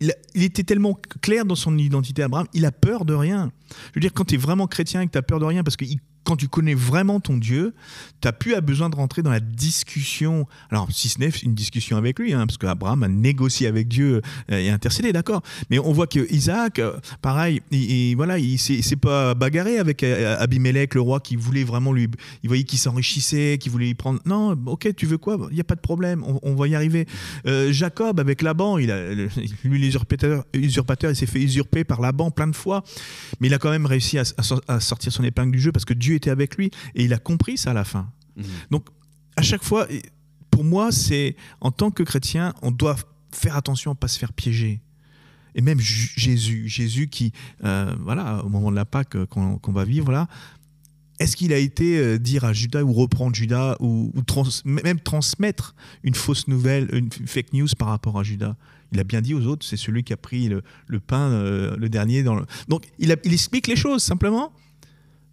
il, 0.01 0.43
était 0.43 0.63
tellement 0.63 0.99
clair 1.21 1.45
dans 1.45 1.55
son 1.55 1.77
identité, 1.77 2.23
Abraham, 2.23 2.47
il 2.53 2.65
a 2.65 2.71
peur 2.71 3.05
de 3.05 3.13
rien. 3.13 3.51
Je 3.69 3.95
veux 3.95 4.01
dire, 4.01 4.13
quand 4.13 4.25
tu 4.25 4.35
es 4.35 4.37
vraiment 4.37 4.67
chrétien 4.67 5.01
et 5.01 5.07
que 5.07 5.11
tu 5.11 5.17
as 5.17 5.21
peur 5.21 5.39
de 5.39 5.45
rien, 5.45 5.63
parce 5.63 5.77
qu'il 5.77 5.99
quand 6.29 6.35
tu 6.35 6.47
connais 6.47 6.75
vraiment 6.75 7.19
ton 7.19 7.37
Dieu, 7.37 7.73
tu 8.21 8.27
n'as 8.27 8.31
plus 8.31 8.53
à 8.53 8.61
besoin 8.61 8.91
de 8.91 8.95
rentrer 8.95 9.23
dans 9.23 9.31
la 9.31 9.39
discussion. 9.39 10.45
Alors, 10.69 10.87
si 10.91 11.09
ce 11.09 11.17
n'est 11.17 11.29
une 11.29 11.55
discussion 11.55 11.97
avec 11.97 12.19
lui, 12.19 12.33
hein, 12.33 12.45
parce 12.45 12.59
qu'Abraham 12.59 13.01
a 13.01 13.07
négocié 13.07 13.65
avec 13.65 13.87
Dieu 13.87 14.21
euh, 14.51 14.59
et 14.59 14.69
intercédé, 14.69 15.11
d'accord. 15.11 15.41
Mais 15.71 15.79
on 15.79 15.91
voit 15.91 16.05
que 16.05 16.31
Isaac, 16.31 16.77
euh, 16.77 16.93
pareil, 17.23 17.63
il, 17.71 18.13
voilà, 18.13 18.37
il 18.37 18.59
s'est 18.59 18.95
pas 18.95 19.33
bagarré 19.33 19.79
avec 19.79 20.03
euh, 20.03 20.37
Abimelech, 20.37 20.93
le 20.93 21.01
roi, 21.01 21.19
qui 21.19 21.35
voulait 21.35 21.63
vraiment 21.63 21.93
lui. 21.93 22.07
Il 22.43 22.47
voyait 22.49 22.63
qu'il 22.63 22.77
s'enrichissait, 22.77 23.57
qu'il 23.59 23.71
voulait 23.71 23.89
y 23.89 23.95
prendre. 23.95 24.19
Non, 24.25 24.55
ok, 24.67 24.93
tu 24.95 25.07
veux 25.07 25.17
quoi? 25.17 25.47
Il 25.49 25.55
n'y 25.55 25.61
a 25.61 25.63
pas 25.63 25.73
de 25.73 25.81
problème, 25.81 26.23
on, 26.43 26.53
va 26.53 26.67
y 26.67 26.75
arriver. 26.75 27.07
Jacob, 27.71 28.19
avec 28.19 28.43
Laban, 28.43 28.77
il 28.77 28.91
a, 28.91 29.15
lui, 29.63 29.79
l'usurpateur, 29.79 30.45
usurpateur, 30.53 31.09
il 31.09 31.15
s'est 31.15 31.25
fait 31.25 31.41
usurper 31.41 31.83
par 31.83 32.01
Laban 32.01 32.29
plein 32.29 32.47
de 32.47 32.55
fois. 32.55 32.83
Mais 33.39 33.47
il 33.47 33.53
a 33.55 33.57
quand 33.57 33.71
même 33.71 33.87
réussi 33.87 34.19
à, 34.19 34.23
à 34.67 34.79
sortir 34.79 35.11
son 35.11 35.23
épingle 35.23 35.53
du 35.53 35.59
jeu 35.59 35.71
parce 35.71 35.85
que 35.85 35.95
Dieu 35.95 36.18
avec 36.27 36.57
lui 36.57 36.71
et 36.95 37.05
il 37.05 37.13
a 37.13 37.17
compris 37.17 37.57
ça 37.57 37.71
à 37.71 37.73
la 37.73 37.85
fin. 37.85 38.11
Mhm. 38.35 38.45
Donc, 38.71 38.87
à 39.35 39.41
chaque 39.41 39.63
fois, 39.63 39.87
pour 40.51 40.63
moi, 40.63 40.91
c'est 40.91 41.35
en 41.61 41.71
tant 41.71 41.91
que 41.91 42.03
chrétien, 42.03 42.53
on 42.61 42.71
doit 42.71 42.97
faire 43.31 43.55
attention 43.55 43.91
à 43.91 43.93
ne 43.93 43.99
pas 43.99 44.07
se 44.07 44.19
faire 44.19 44.33
piéger. 44.33 44.81
Et 45.55 45.61
même 45.61 45.79
Jésus, 45.79 46.67
Jésus 46.67 47.07
qui, 47.07 47.31
euh, 47.63 47.93
voilà, 48.01 48.43
au 48.45 48.49
moment 48.49 48.71
de 48.71 48.75
la 48.75 48.85
Pâque 48.85 49.15
euh, 49.15 49.25
qu'on 49.25 49.71
va 49.71 49.83
vivre 49.83 50.11
là, 50.11 50.27
est-ce 51.19 51.35
qu'il 51.35 51.51
a 51.51 51.57
été 51.57 51.97
euh, 51.97 52.17
dire 52.17 52.45
à 52.45 52.53
Judas 52.53 52.83
ou 52.83 52.93
reprendre 52.93 53.35
Judas 53.35 53.75
ou, 53.79 54.13
même 54.63 54.99
transmettre 54.99 55.75
une 56.03 56.15
fausse 56.15 56.47
nouvelle, 56.47 56.87
une 56.93 57.09
fake 57.11 57.53
news 57.53 57.67
par 57.77 57.89
rapport 57.89 58.19
à 58.19 58.23
Judas? 58.23 58.55
Il 58.91 58.99
a 58.99 59.03
bien 59.03 59.21
dit 59.21 59.33
aux 59.33 59.45
autres, 59.45 59.65
c'est 59.65 59.77
celui 59.77 60.03
qui 60.03 60.13
a 60.13 60.17
pris 60.17 60.49
le, 60.49 60.99
pain, 60.99 61.29
le 61.77 61.89
dernier. 61.89 62.23
Dans 62.23 62.35
le... 62.35 62.45
Donc 62.69 62.85
il, 62.97 63.15
il 63.23 63.33
explique 63.33 63.67
les 63.67 63.75
choses 63.75 64.01
simplement 64.01 64.51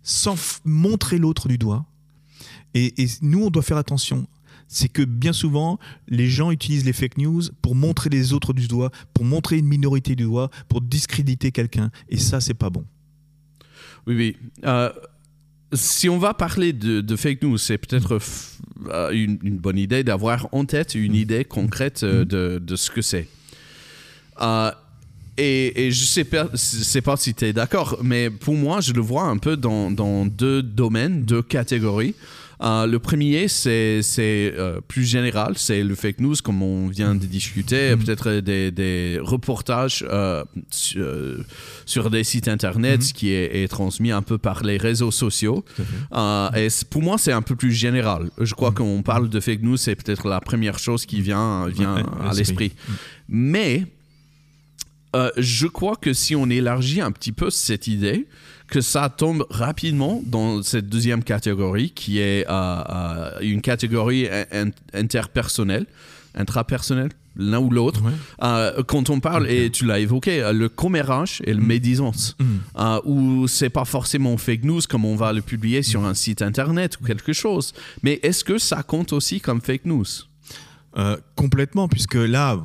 sans 0.06 0.60
montrer 0.64 1.18
l'autre 1.18 1.48
du 1.48 1.58
doigt. 1.58 1.84
Et, 2.74 2.94
nous, 3.22 3.44
on 3.44 3.50
doit 3.50 3.62
faire 3.62 3.76
attention. 3.76 4.26
C'est 4.68 4.88
que 4.88 5.02
bien 5.02 5.32
souvent, 5.32 5.78
les 6.06 6.28
gens 6.28 6.50
utilisent 6.50 6.84
les 6.84 6.92
fake 6.92 7.18
news 7.18 7.42
pour 7.60 7.74
montrer 7.74 8.08
les 8.08 8.32
autres 8.32 8.52
du 8.52 8.68
doigt, 8.68 8.90
pour 9.14 9.24
montrer 9.24 9.58
une 9.58 9.66
minorité 9.66 10.14
du 10.14 10.24
doigt, 10.24 10.50
pour 10.68 10.80
discréditer 10.80 11.50
quelqu'un. 11.50 11.90
Et 12.08 12.18
ça, 12.18 12.40
c'est 12.40 12.54
pas 12.54 12.70
bon. 12.70 12.84
Oui, 14.06 14.14
oui. 14.14 14.36
Euh, 14.64 14.92
si 15.72 16.08
on 16.08 16.18
va 16.18 16.34
parler 16.34 16.72
de, 16.72 17.16
fake 17.16 17.42
news, 17.42 17.58
c'est 17.58 17.78
peut-être 17.78 18.18
euh, 18.88 19.10
une, 19.10 19.58
bonne 19.58 19.78
idée 19.78 20.04
d'avoir 20.04 20.48
en 20.52 20.64
tête 20.66 20.94
une 20.94 21.16
idée 21.16 21.44
concrète 21.44 22.04
euh, 22.04 22.24
de, 22.24 22.58
de 22.58 22.76
ce 22.76 22.90
que 22.92 23.02
c'est. 23.02 23.28
Et, 25.38 25.90
je 25.90 26.04
sais 26.04 26.24
pas, 26.24 26.48
sais 26.54 27.02
pas 27.02 27.16
si 27.16 27.34
tu 27.34 27.44
es 27.44 27.52
d'accord, 27.52 27.98
mais 28.02 28.30
pour 28.30 28.54
moi, 28.54 28.80
je 28.80 28.92
le 28.92 29.00
vois 29.00 29.24
un 29.24 29.36
peu 29.36 29.56
dans, 29.56 29.90
dans 29.90 30.24
deux 30.24 30.62
domaines, 30.62 31.22
deux 31.24 31.42
catégories. 31.42 32.14
Euh, 32.62 32.86
le 32.86 32.98
premier, 32.98 33.48
c'est 33.48 34.00
euh, 34.18 34.80
plus 34.86 35.04
général, 35.04 35.54
c'est 35.56 35.82
le 35.82 35.94
fake 35.94 36.20
news, 36.20 36.34
comme 36.42 36.62
on 36.62 36.88
vient 36.88 37.14
de 37.14 37.26
discuter, 37.26 37.90
mm-hmm. 37.90 38.04
peut-être 38.04 38.32
des, 38.40 38.70
des, 38.70 39.18
reportages 39.20 40.04
euh, 40.08 40.44
sur, 40.70 42.10
des 42.10 42.24
sites 42.24 42.48
internet 42.48 43.02
mm-hmm. 43.02 43.12
qui 43.12 43.30
est, 43.30 43.68
transmis 43.68 44.10
un 44.10 44.22
peu 44.22 44.38
par 44.38 44.62
les 44.62 44.78
réseaux 44.78 45.10
sociaux. 45.10 45.64
et 46.56 46.68
pour 46.88 47.02
moi, 47.02 47.18
c'est 47.18 47.32
un 47.32 47.42
peu 47.42 47.56
plus 47.56 47.72
général. 47.72 48.30
Je 48.40 48.54
crois 48.54 48.70
mm-hmm. 48.70 48.74
qu'on 48.74 49.02
parle 49.02 49.28
de 49.28 49.40
fake 49.40 49.62
news, 49.62 49.76
c'est 49.76 49.96
peut-être 49.96 50.28
la 50.28 50.40
première 50.40 50.78
chose 50.78 51.04
qui 51.04 51.20
vient, 51.20 51.68
vient 51.68 52.06
à 52.24 52.32
l'esprit. 52.32 52.72
Mais 53.28 53.84
euh, 55.16 55.30
je 55.38 55.66
crois 55.66 55.96
que 55.96 56.12
si 56.12 56.36
on 56.36 56.50
élargit 56.50 57.00
un 57.00 57.10
petit 57.10 57.32
peu 57.32 57.48
cette 57.48 57.86
idée, 57.86 58.26
que 58.68 58.80
ça 58.80 59.08
tombe 59.08 59.46
rapidement 59.48 60.22
dans 60.26 60.62
cette 60.62 60.88
deuxième 60.88 61.24
catégorie 61.24 61.90
qui 61.90 62.18
est 62.18 62.44
euh, 62.48 62.82
euh, 62.88 63.30
une 63.40 63.62
catégorie 63.62 64.28
interpersonnelle, 64.92 65.86
intrapersonnelle, 66.34 67.10
l'un 67.36 67.60
ou 67.60 67.70
l'autre. 67.70 68.02
quand 68.86 69.08
on 69.08 69.20
parle, 69.20 69.48
et 69.48 69.70
tu 69.70 69.86
l'as 69.86 70.00
évoqué, 70.00 70.50
le 70.52 70.68
commérage 70.68 71.40
et 71.44 71.54
le 71.54 71.60
mm. 71.60 71.66
médisance, 71.66 72.36
mm. 72.38 72.98
où 73.04 73.48
c'est 73.48 73.70
pas 73.70 73.84
forcément 73.86 74.36
fake 74.36 74.64
news 74.64 74.80
comme 74.88 75.06
on 75.06 75.16
va 75.16 75.32
le 75.32 75.40
publier 75.40 75.82
sur 75.82 76.04
un 76.04 76.14
site 76.14 76.42
internet 76.42 76.98
ou 77.00 77.04
quelque 77.04 77.32
chose. 77.32 77.72
Mais 78.02 78.20
est-ce 78.22 78.44
que 78.44 78.58
ça 78.58 78.82
compte 78.82 79.14
aussi 79.14 79.40
comme 79.40 79.62
fake 79.62 79.86
news? 79.86 80.06
Complètement, 81.36 81.88
puisque 81.88 82.14
là, 82.14 82.58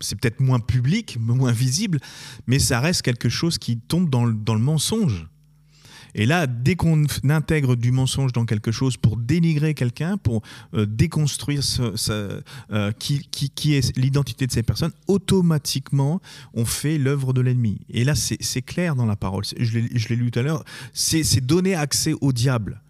c'est 0.00 0.18
peut-être 0.18 0.40
moins 0.40 0.60
public, 0.60 1.16
moins 1.20 1.52
visible, 1.52 2.00
mais 2.46 2.58
ça 2.58 2.80
reste 2.80 3.02
quelque 3.02 3.28
chose 3.28 3.58
qui 3.58 3.78
tombe 3.78 4.10
dans 4.10 4.24
le, 4.24 4.58
mensonge. 4.58 5.26
Et 6.14 6.24
là, 6.24 6.46
dès 6.46 6.76
qu'on 6.76 7.04
intègre 7.28 7.76
du 7.76 7.92
mensonge 7.92 8.32
dans 8.32 8.46
quelque 8.46 8.72
chose 8.72 8.96
pour 8.96 9.18
dénigrer 9.18 9.74
quelqu'un, 9.74 10.16
pour 10.16 10.42
euh, 10.72 10.86
déconstruire 10.86 11.60
euh, 12.08 12.92
qui, 12.98 13.74
est 13.74 13.96
l'identité 13.98 14.46
de 14.46 14.52
ces 14.52 14.62
personnes, 14.62 14.92
automatiquement, 15.08 16.22
on 16.54 16.64
fait 16.64 16.96
l'œuvre 16.96 17.34
de 17.34 17.42
l'ennemi. 17.42 17.80
Et 17.90 18.02
là, 18.04 18.14
c'est 18.14 18.62
clair 18.62 18.96
dans 18.96 19.04
la 19.04 19.16
parole. 19.16 19.44
Je 19.58 19.78
l'ai 20.08 20.16
lu 20.16 20.30
tout 20.30 20.38
à 20.38 20.42
l'heure. 20.42 20.64
C'est 20.94 21.44
donner 21.44 21.74
accès 21.74 22.14
au 22.22 22.32
diable. 22.32 22.80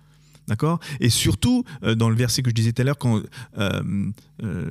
D'accord? 0.48 0.78
Et 1.00 1.10
surtout, 1.10 1.64
euh, 1.82 1.94
dans 1.94 2.08
le 2.08 2.14
verset 2.14 2.42
que 2.42 2.50
je 2.50 2.54
disais 2.54 2.72
tout 2.72 2.82
à 2.82 2.84
l'heure, 2.84 2.98
quand 2.98 3.20
euh, 3.58 3.82
euh, 4.42 4.70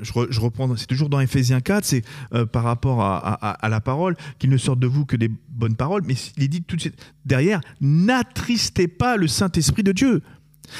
je, 0.00 0.40
reprends, 0.40 0.76
c'est 0.76 0.86
toujours 0.86 1.08
dans 1.08 1.18
Ephésiens 1.18 1.60
4, 1.60 1.84
c'est 1.84 2.04
par 2.52 2.62
rapport 2.62 3.02
à, 3.02 3.68
la 3.68 3.80
parole, 3.80 4.16
qu'il 4.38 4.50
ne 4.50 4.56
sorte 4.56 4.78
de 4.78 4.86
vous 4.86 5.04
que 5.04 5.16
des 5.16 5.30
bonnes 5.48 5.76
paroles, 5.76 6.02
mais 6.06 6.14
il 6.36 6.44
est 6.44 6.48
dit 6.48 6.62
tout 6.62 6.76
de 6.76 6.80
suite 6.80 6.96
derrière, 7.24 7.60
n'attristez 7.80 8.88
pas 8.88 9.16
le 9.16 9.26
Saint-Esprit 9.26 9.82
de 9.82 9.92
Dieu. 9.92 10.22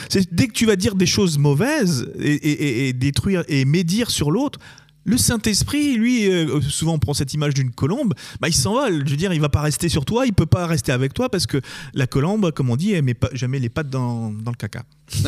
C'est 0.09 0.33
dès 0.35 0.49
que 0.49 0.53
tu 0.53 0.67
vas 0.67 0.77
dire 0.77 0.95
des 0.95 1.07
choses 1.07 1.39
mauvaises 1.39 2.11
et, 2.19 2.89
et 2.89 2.93
détruire 2.93 3.45
et 3.49 3.65
médire 3.65 4.11
sur 4.11 4.31
l'autre, 4.31 4.59
le 5.07 5.17
Saint-Esprit, 5.17 5.97
lui, 5.97 6.29
euh, 6.29 6.61
souvent 6.61 6.95
on 6.95 6.99
prend 6.99 7.15
cette 7.15 7.33
image 7.33 7.55
d'une 7.55 7.71
colombe, 7.71 8.13
bah, 8.41 8.49
il 8.49 8.55
s'envole. 8.55 9.05
Je 9.07 9.11
veux 9.11 9.17
dire, 9.17 9.33
il 9.33 9.41
va 9.41 9.49
pas 9.49 9.61
rester 9.61 9.89
sur 9.89 10.05
toi, 10.05 10.27
il 10.27 10.33
peut 10.33 10.47
pas 10.47 10.67
rester 10.67 10.91
avec 10.91 11.15
toi 11.15 11.29
parce 11.29 11.47
que 11.47 11.61
la 11.95 12.07
colombe, 12.07 12.51
comme 12.51 12.71
on 12.71 12.77
dit, 12.77 12.93
elle 12.93 13.05
met 13.05 13.15
pas, 13.15 13.29
jamais 13.33 13.61
les 13.61 13.69
pattes 13.69 13.89
dans, 13.89 14.31
le 14.31 14.57
caca. 14.59 14.83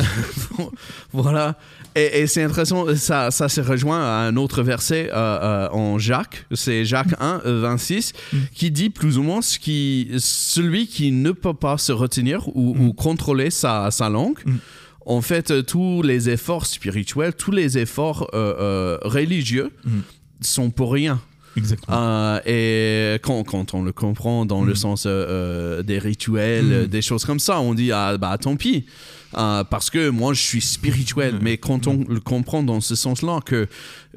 voilà. 1.13 1.57
Et, 1.95 2.27
c'est 2.27 2.43
intéressant, 2.43 2.93
ça, 2.95 3.31
ça 3.31 3.47
se 3.47 3.61
rejoint 3.61 4.01
à 4.01 4.27
un 4.27 4.35
autre 4.35 4.63
verset 4.63 5.09
euh, 5.11 5.15
euh, 5.15 5.69
en 5.71 5.97
Jacques, 5.97 6.45
c'est 6.53 6.83
Jacques 6.83 7.15
1, 7.19 7.41
26, 7.45 8.13
mm. 8.33 8.37
qui 8.53 8.71
dit 8.71 8.89
plus 8.89 9.17
ou 9.17 9.23
moins 9.23 9.41
ce 9.41 9.57
qui, 9.57 10.11
celui 10.17 10.87
qui 10.87 11.13
ne 11.13 11.31
peut 11.31 11.53
pas 11.53 11.77
se 11.77 11.93
retenir 11.93 12.49
ou, 12.53 12.75
mm. 12.75 12.93
contrôler 12.95 13.49
sa, 13.49 13.89
langue. 14.09 14.39
Mm 14.45 14.57
en 15.05 15.21
fait, 15.21 15.51
euh, 15.51 15.63
tous 15.63 16.01
les 16.01 16.29
efforts 16.29 16.65
spirituels, 16.65 17.33
tous 17.33 17.51
les 17.51 17.77
efforts 17.77 18.29
euh, 18.33 18.53
euh, 18.59 18.97
religieux 19.01 19.71
mm. 19.83 19.99
sont 20.41 20.69
pour 20.69 20.93
rien. 20.93 21.19
Exactement. 21.57 22.39
et 22.45 23.17
quand, 23.23 23.43
quand, 23.43 23.73
on 23.73 23.81
le 23.81 23.91
comprend 23.91 24.45
dans 24.45 24.63
le 24.63 24.73
mm. 24.73 24.75
sens 24.75 25.07
des 25.07 25.99
rituels, 25.99 26.83
mm. 26.83 26.87
des 26.87 27.01
choses 27.01 27.25
comme 27.25 27.39
ça, 27.39 27.59
on 27.59 27.73
dit 27.73 27.91
ah 27.91 28.17
bah 28.17 28.37
tant 28.37 28.55
pis. 28.55 28.85
parce 29.33 29.89
que 29.89 30.09
moi 30.09 30.33
je 30.33 30.41
suis 30.41 30.61
spirituel, 30.61 31.39
mais 31.41 31.57
quand 31.57 31.87
on 31.87 32.05
le 32.07 32.19
comprend 32.19 32.61
dans 32.61 32.81
ce 32.81 32.95
sens-là, 32.95 33.39
que 33.43 33.67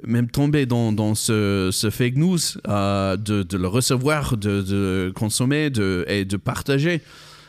même 0.07 0.29
tomber 0.29 0.67
dans, 0.67 0.93
dans 0.93 1.15
ce, 1.15 1.71
ce, 1.73 1.89
fake 1.89 2.17
news, 2.17 2.39
de, 2.67 3.43
de, 3.43 3.57
le 3.57 3.67
recevoir, 3.67 4.37
de, 4.37 4.61
de 4.61 5.13
consommer 5.15 5.71
de, 5.71 6.05
et 6.09 6.27
de 6.27 6.37
partager, 6.37 7.01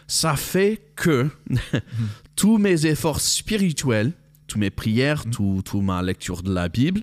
ça 0.08 0.36
fait 0.36 0.82
que 0.96 1.28
tous 2.36 2.58
mes 2.58 2.86
efforts 2.86 3.22
spirituels, 3.22 4.14
toutes 4.48 4.60
mes 4.60 4.70
prières, 4.70 5.26
toute 5.30 5.74
mm. 5.74 5.82
ma 5.82 6.02
lecture 6.02 6.44
de 6.44 6.54
la 6.54 6.70
Bible, 6.70 7.02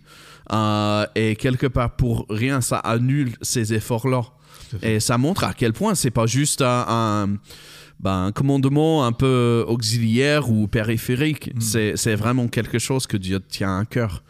euh, 0.53 1.07
et 1.15 1.37
quelque 1.37 1.67
part 1.67 1.97
pour 1.97 2.27
rien, 2.29 2.61
ça 2.61 2.79
annule 2.79 3.33
ces 3.43 3.75
efforts-là. 3.75 4.23
Et 4.83 5.01
ça 5.01 5.19
montre 5.19 5.43
à 5.43 5.53
quel 5.53 5.73
point 5.73 5.97
c'est 5.97 6.13
pas 6.13 6.27
juste 6.27 6.63
un, 6.63 7.29
ben, 7.99 8.31
commandement 8.33 9.05
un 9.05 9.11
peu 9.11 9.65
auxiliaire 9.67 10.49
ou 10.49 10.69
périphérique. 10.69 11.53
Mm. 11.55 11.97
C'est 11.97 12.15
vraiment 12.15 12.47
quelque 12.47 12.79
chose 12.79 13.07
que 13.07 13.17
Dieu 13.17 13.41
tient 13.41 13.81
à 13.81 13.85
cœur. 13.85 14.23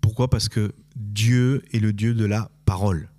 Pourquoi? 0.00 0.28
Parce 0.28 0.48
que 0.48 0.72
Dieu 0.96 1.62
est 1.72 1.78
le 1.78 1.92
Dieu 1.92 2.14
de 2.14 2.24
la 2.24 2.50
parole. 2.64 3.09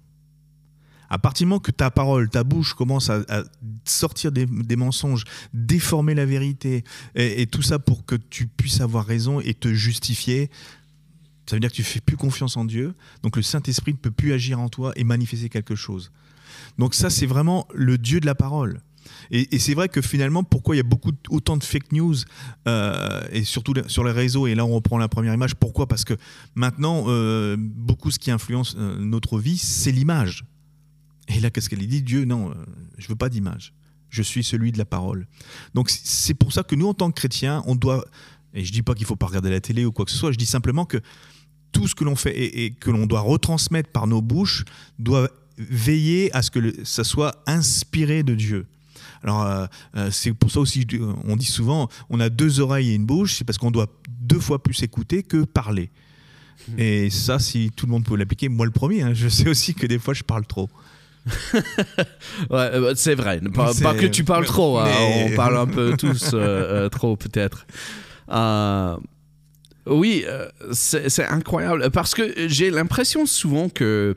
À 1.12 1.18
partir 1.18 1.46
du 1.46 1.50
moment 1.50 1.60
que 1.60 1.72
ta 1.72 1.92
parole, 1.92 2.30
ta 2.30 2.46
bouche 2.46 2.74
commence 2.74 3.10
à, 3.10 3.44
sortir 3.84 4.32
des, 4.32 4.76
mensonges, 4.78 5.26
déformer 5.54 6.16
la 6.16 6.26
vérité, 6.26 6.86
et, 7.16 7.46
tout 7.48 7.62
ça 7.62 7.80
pour 7.80 8.06
que 8.06 8.16
tu 8.16 8.48
puisses 8.48 8.80
avoir 8.80 9.06
raison 9.06 9.42
et 9.42 9.54
te 9.54 9.74
justifier, 9.74 10.50
ça 11.46 11.58
veut 11.58 11.60
dire 11.60 11.70
que 11.70 11.76
tu 11.76 11.84
fais 11.84 12.00
plus 12.00 12.16
confiance 12.16 12.56
en 12.56 12.64
Dieu. 12.64 12.96
Donc 13.24 13.36
le 13.36 13.42
Saint-Esprit 13.42 13.92
ne 13.92 13.98
peut 13.98 14.10
plus 14.10 14.32
agir 14.32 14.62
en 14.62 14.70
toi 14.70 14.94
et 14.96 15.04
manifester 15.04 15.50
quelque 15.50 15.76
chose. 15.76 16.14
Donc 16.78 16.96
ça, 16.96 17.10
c'est 17.10 17.26
vraiment 17.26 17.68
le 17.74 17.98
Dieu 17.98 18.22
de 18.22 18.26
la 18.26 18.36
parole. 18.36 18.80
Et, 19.32 19.60
c'est 19.60 19.74
vrai 19.74 19.90
que 19.90 20.02
finalement, 20.02 20.46
pourquoi 20.46 20.76
il 20.76 20.78
y 20.78 20.82
a 20.82 20.84
beaucoup 20.84 21.12
autant 21.30 21.58
de 21.58 21.64
fake 21.66 21.92
news 21.92 22.16
euh, 22.70 23.22
et 23.34 23.44
surtout 23.44 23.74
sur 23.88 24.06
les 24.06 24.12
réseaux 24.12 24.48
Et 24.48 24.56
là, 24.56 24.66
on 24.66 24.74
reprend 24.74 24.98
la 24.98 25.10
première 25.10 25.34
image. 25.34 25.56
Pourquoi? 25.56 25.88
Parce 25.88 26.06
que 26.06 26.14
maintenant, 26.56 27.06
euh, 27.08 27.58
beaucoup 27.60 28.12
ce 28.12 28.20
qui 28.20 28.32
influence 28.32 28.76
euh, 28.78 28.98
notre 28.98 29.40
vie, 29.40 29.58
c'est 29.58 29.92
l'image. 29.92 30.46
Et 31.36 31.40
là, 31.40 31.50
qu'est-ce 31.50 31.70
qu'elle 31.70 31.86
dit? 31.86 32.02
Dieu, 32.02 32.26
non, 32.26 32.54
je 32.98 33.08
veux 33.08 33.16
pas 33.16 33.30
d'image. 33.30 33.74
Je 34.10 34.22
suis 34.22 34.44
celui 34.44 34.72
de 34.72 34.78
la 34.78 34.86
parole. 34.86 35.28
Donc 35.74 35.90
c'est 35.90 36.34
pour 36.34 36.52
ça 36.52 36.64
que 36.64 36.76
nous, 36.76 36.88
en 36.88 36.94
tant 36.94 37.10
que 37.12 37.16
chrétiens, 37.20 37.64
on 37.66 37.76
doit. 37.76 38.06
Et 38.54 38.66
je 38.66 38.74
dis 38.74 38.82
pas 38.82 38.94
qu'il 38.94 39.06
faut 39.06 39.16
pas 39.16 39.28
regarder 39.28 39.50
la 39.50 39.62
télé 39.62 39.86
ou 39.86 39.94
quoi 39.94 40.04
que 40.04 40.12
ce 40.12 40.18
soit. 40.18 40.34
Je 40.34 40.38
dis 40.38 40.46
simplement 40.46 40.86
que 40.86 40.98
tout 41.72 41.88
ce 41.88 41.96
que 41.96 42.04
l'on 42.04 42.16
fait 42.16 42.38
et, 42.38 42.72
que 42.72 42.92
l'on 42.92 43.06
doit 43.06 43.22
retransmettre 43.22 43.90
par 43.90 44.08
nos 44.08 44.22
bouches 44.22 44.66
doit 45.00 45.30
veiller 45.58 46.34
à 46.36 46.42
ce 46.42 46.52
que 46.52 46.84
ça 46.84 47.04
soit 47.04 47.42
inspiré 47.48 48.24
de 48.24 48.36
Dieu. 48.36 48.68
Alors, 49.24 49.44
euh, 49.44 49.66
euh, 49.96 50.12
c'est 50.12 50.34
pour 50.34 50.52
ça 50.52 50.60
aussi, 50.60 50.86
on 51.24 51.36
dit 51.36 51.46
souvent, 51.46 51.90
on 52.10 52.20
a 52.20 52.30
deux 52.30 52.60
oreilles 52.60 52.92
et 52.92 52.96
une 52.96 53.06
bouche, 53.06 53.36
c'est 53.36 53.44
parce 53.44 53.58
qu'on 53.58 53.72
doit 53.72 53.88
deux 54.10 54.40
fois 54.40 54.62
plus 54.62 54.82
écouter 54.84 55.24
que 55.24 55.44
parler. 55.44 55.92
Mmh. 56.68 56.80
Et 56.80 57.10
ça, 57.10 57.40
si 57.40 57.72
tout 57.76 57.86
le 57.86 57.92
monde 57.92 58.04
peut 58.04 58.16
l'appliquer, 58.16 58.50
moi 58.50 58.66
le 58.66 58.72
premier, 58.72 59.04
hein, 59.04 59.14
je 59.14 59.28
sais 59.28 59.48
aussi 59.48 59.74
que 59.74 59.86
des 59.86 60.00
fois 60.00 60.14
je 60.14 60.24
parle 60.24 60.46
trop. 60.46 60.70
Ouais, 62.50 62.70
euh, 62.74 62.94
c'est 62.96 63.16
vrai. 63.16 63.40
Pas, 63.54 63.94
que 63.94 64.08
tu 64.08 64.24
parles 64.24 64.46
trop, 64.46 64.80
hein, 64.80 64.90
on 65.26 65.36
parle 65.36 65.58
un 65.58 65.68
peu 65.68 65.96
tous 65.98 66.36
trop 66.92 67.16
peut-être. 67.16 67.66
oui, 69.86 70.26
c'est 70.72 71.26
incroyable 71.26 71.90
parce 71.92 72.14
que 72.14 72.48
j'ai 72.48 72.70
l'impression 72.72 73.26
souvent 73.26 73.70
que 73.70 74.16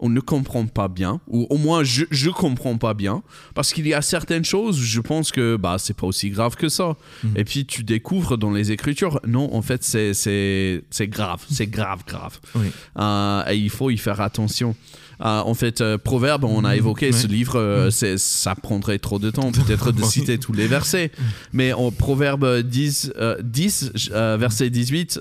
on 0.00 0.08
ne 0.08 0.20
comprend 0.20 0.66
pas 0.66 0.88
bien, 0.88 1.20
ou 1.26 1.46
au 1.50 1.56
moins 1.56 1.82
je 1.82 2.04
ne 2.04 2.30
comprends 2.30 2.78
pas 2.78 2.94
bien, 2.94 3.22
parce 3.54 3.72
qu'il 3.72 3.86
y 3.86 3.94
a 3.94 4.02
certaines 4.02 4.44
choses 4.44 4.78
où 4.78 4.82
je 4.82 5.00
pense 5.00 5.32
que 5.32 5.56
bah, 5.56 5.76
c'est 5.78 5.96
pas 5.96 6.06
aussi 6.06 6.30
grave 6.30 6.56
que 6.56 6.68
ça. 6.68 6.96
Mhm. 7.24 7.36
Et 7.36 7.44
puis 7.44 7.66
tu 7.66 7.82
découvres 7.82 8.38
dans 8.38 8.50
les 8.50 8.70
écritures, 8.70 9.20
non, 9.26 9.54
en 9.54 9.62
fait 9.62 9.82
c'est 9.82 10.82
grave, 11.08 11.44
c'est 11.50 11.66
grave, 11.66 12.02
grave. 12.06 12.38
Euh, 12.98 13.42
et 13.50 13.56
il 13.56 13.70
faut 13.70 13.90
y 13.90 13.98
faire 13.98 14.20
attention. 14.20 14.76
Euh, 15.20 15.40
en 15.40 15.54
fait, 15.54 15.80
euh, 15.80 15.98
Proverbe, 15.98 16.44
on 16.44 16.64
a 16.64 16.70
mhm. 16.72 16.78
évoqué 16.78 17.12
ce 17.12 17.26
livre, 17.26 17.58
euh, 17.58 17.90
ça 17.90 18.54
prendrait 18.54 18.98
trop 18.98 19.18
de 19.18 19.30
temps 19.30 19.50
peut-être 19.50 19.92
de 19.92 20.02
citer 20.04 20.38
tous 20.38 20.52
les 20.52 20.66
versets. 20.66 21.10
Mais 21.52 21.72
en 21.72 21.90
Proverbe 21.90 22.60
10, 22.62 23.12
10 23.42 23.92
verset 24.38 24.70
18, 24.70 25.20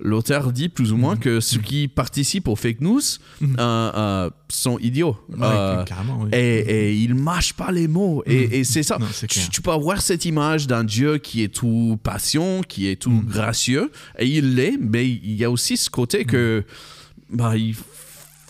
l'auteur 0.00 0.52
dit 0.52 0.68
plus 0.68 0.92
ou 0.92 0.96
moins 0.96 1.14
mhm. 1.14 1.20
que 1.20 1.40
ceux 1.40 1.60
qui 1.60 1.88
participent 1.88 2.48
aux 2.48 2.56
fake 2.56 2.80
news 2.80 3.00
mhm. 3.40 4.30
sont 4.48 4.78
idiots. 4.78 5.16
et, 6.32 6.36
et, 6.36 6.94
ils 6.94 7.14
mâchent 7.14 7.54
pas 7.54 7.70
les 7.70 7.88
mots. 7.88 8.22
Et, 8.26 8.64
c'est 8.64 8.82
ça. 8.82 8.98
tu, 9.28 9.62
peux 9.62 9.70
avoir 9.70 10.00
cette 10.00 10.24
image 10.24 10.66
d'un 10.66 10.84
Dieu 10.84 11.18
qui 11.18 11.42
est 11.42 11.54
tout 11.54 11.98
patient, 12.02 12.62
qui 12.62 12.88
est 12.88 12.96
tout 12.96 13.22
gracieux, 13.26 13.90
et 14.18 14.26
il 14.26 14.56
l'est, 14.56 14.76
mais 14.80 15.08
il 15.08 15.34
y 15.34 15.44
a 15.44 15.50
aussi 15.50 15.76
ce 15.76 15.90
côté 15.90 16.24
que 16.24 16.64
bah, 17.30 17.56
il 17.56 17.74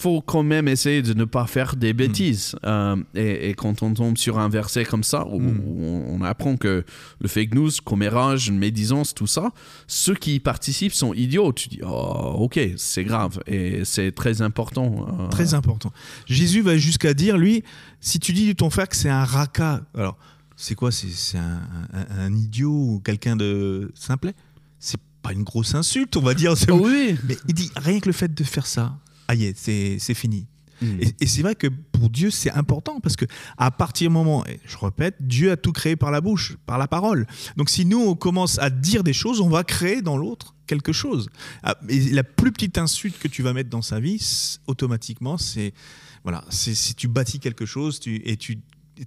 faut 0.05 0.21
quand 0.21 0.43
même 0.43 0.69
essayer 0.69 1.01
de 1.01 1.15
ne 1.15 1.25
pas 1.25 1.47
faire 1.47 1.77
des 1.77 1.95
hmm. 1.95 1.97
bêtises. 1.97 2.57
Euh, 2.67 2.97
et, 3.15 3.55
quand 3.55 3.83
on 3.83 3.95
tombe 3.95 4.19
sur 4.19 4.39
un 4.39 4.51
verset 4.51 4.85
comme 4.85 5.03
ça, 5.03 5.27
où, 5.27 5.41
hmm. 5.41 6.11
on, 6.11 6.21
apprend 6.21 6.59
que 6.59 6.85
le 7.21 7.29
fake 7.29 7.55
news, 7.55 7.71
commérage, 7.83 8.51
médisance, 8.51 9.15
tout 9.15 9.27
ça, 9.27 9.51
ceux 9.87 10.15
qui 10.15 10.35
y 10.35 10.41
participent 10.41 10.93
sont 10.93 11.15
idiots. 11.15 11.55
Tu 11.55 11.71
dis, 11.71 11.81
oh, 11.83 12.35
ok, 12.37 12.61
c'est 12.77 13.05
grave. 13.05 13.41
Et 13.47 13.87
c'est 13.87 14.13
très 14.13 14.43
important. 14.43 15.07
Euh. 15.09 15.29
Très 15.29 15.55
important. 15.55 15.91
Jésus 16.27 16.61
va 16.61 16.77
jusqu'à 16.77 17.15
dire, 17.15 17.39
lui, 17.39 17.65
si 18.01 18.21
tu 18.21 18.35
dis 18.35 18.49
de 18.49 18.53
ton 18.53 18.69
frère 18.69 18.91
que 18.91 18.97
c'est 18.97 19.09
un 19.09 19.25
raca, 19.25 19.81
alors 19.95 20.19
c'est 20.55 20.75
quoi 20.75 20.93
C'est 20.93 21.39
un, 21.39 21.63
un, 22.19 22.35
idiot 22.35 22.71
ou 22.71 23.01
quelqu'un 23.03 23.37
de 23.37 23.91
simplet 23.95 24.35
C'est 24.79 25.01
pas 25.23 25.33
une 25.33 25.45
grosse 25.45 25.75
insulte, 25.75 26.15
on 26.19 26.23
va 26.23 26.35
dire. 26.35 26.53
Oui. 26.69 27.17
Mais 27.27 27.39
il 27.49 27.55
dit, 27.55 27.71
rien 27.75 28.01
que 28.01 28.07
le 28.11 28.13
fait 28.13 28.35
de 28.35 28.45
faire 28.45 28.67
ça, 28.67 28.99
ah 29.29 29.35
c'est 29.55 30.15
fini. 30.15 30.47
Hmm. 30.83 30.99
Et, 31.21 31.27
c'est 31.27 31.43
vrai 31.43 31.55
que 31.55 31.69
pour 31.69 32.11
Dieu, 32.11 32.31
c'est 32.31 32.51
important 32.51 33.01
parce 33.01 33.17
que 33.17 33.25
à 33.57 33.71
partir 33.71 34.09
du 34.09 34.15
moment, 34.15 34.45
et 34.47 34.61
je 34.67 34.77
répète, 34.77 35.17
Dieu 35.21 35.53
a 35.53 35.57
tout 35.57 35.73
créé 35.73 35.97
par 35.97 36.11
la 36.11 36.21
bouche, 36.21 36.57
par 36.67 36.79
la 36.79 36.89
parole. 36.89 37.27
Donc 37.57 37.71
si 37.71 37.85
nous, 37.85 38.01
on 38.01 38.15
commence 38.15 38.59
à 38.59 38.71
dire 38.71 39.05
des 39.05 39.13
choses, 39.13 39.41
on 39.41 39.49
va 39.49 39.65
créer 39.65 40.03
dans 40.03 40.17
l'autre 40.17 40.55
quelque 40.67 40.93
chose. 40.93 41.29
Ah, 41.63 41.77
et 41.89 42.11
la 42.11 42.25
plus 42.25 42.53
petite 42.53 42.79
insulte 42.79 43.19
que 43.19 43.29
tu 43.29 43.43
vas 43.43 43.53
mettre 43.53 43.71
dans 43.71 43.83
sa 43.83 44.01
vie, 44.01 44.59
automatiquement, 44.67 45.39
c'est 45.39 45.73
voilà, 46.25 46.45
si 46.49 46.95
tu 46.95 47.07
bâtis 47.07 47.39
quelque 47.39 47.67
chose 47.67 48.01
tu, 48.01 48.17
et 48.25 48.37
tu 48.39 48.59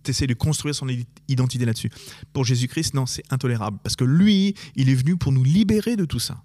essaies 0.07 0.27
de 0.27 0.35
construire 0.35 0.75
son 0.75 0.87
identité 1.27 1.65
là-dessus. 1.65 1.89
Pour 2.31 2.43
Jésus-Christ, 2.43 2.93
non, 2.93 3.05
c'est 3.05 3.23
intolérable 3.31 3.79
parce 3.83 3.95
que 3.95 4.03
lui, 4.03 4.55
il 4.75 4.89
est 4.89 4.95
venu 4.95 5.17
pour 5.17 5.31
nous 5.31 5.43
libérer 5.43 5.95
de 5.95 6.05
tout 6.05 6.19
ça. 6.19 6.43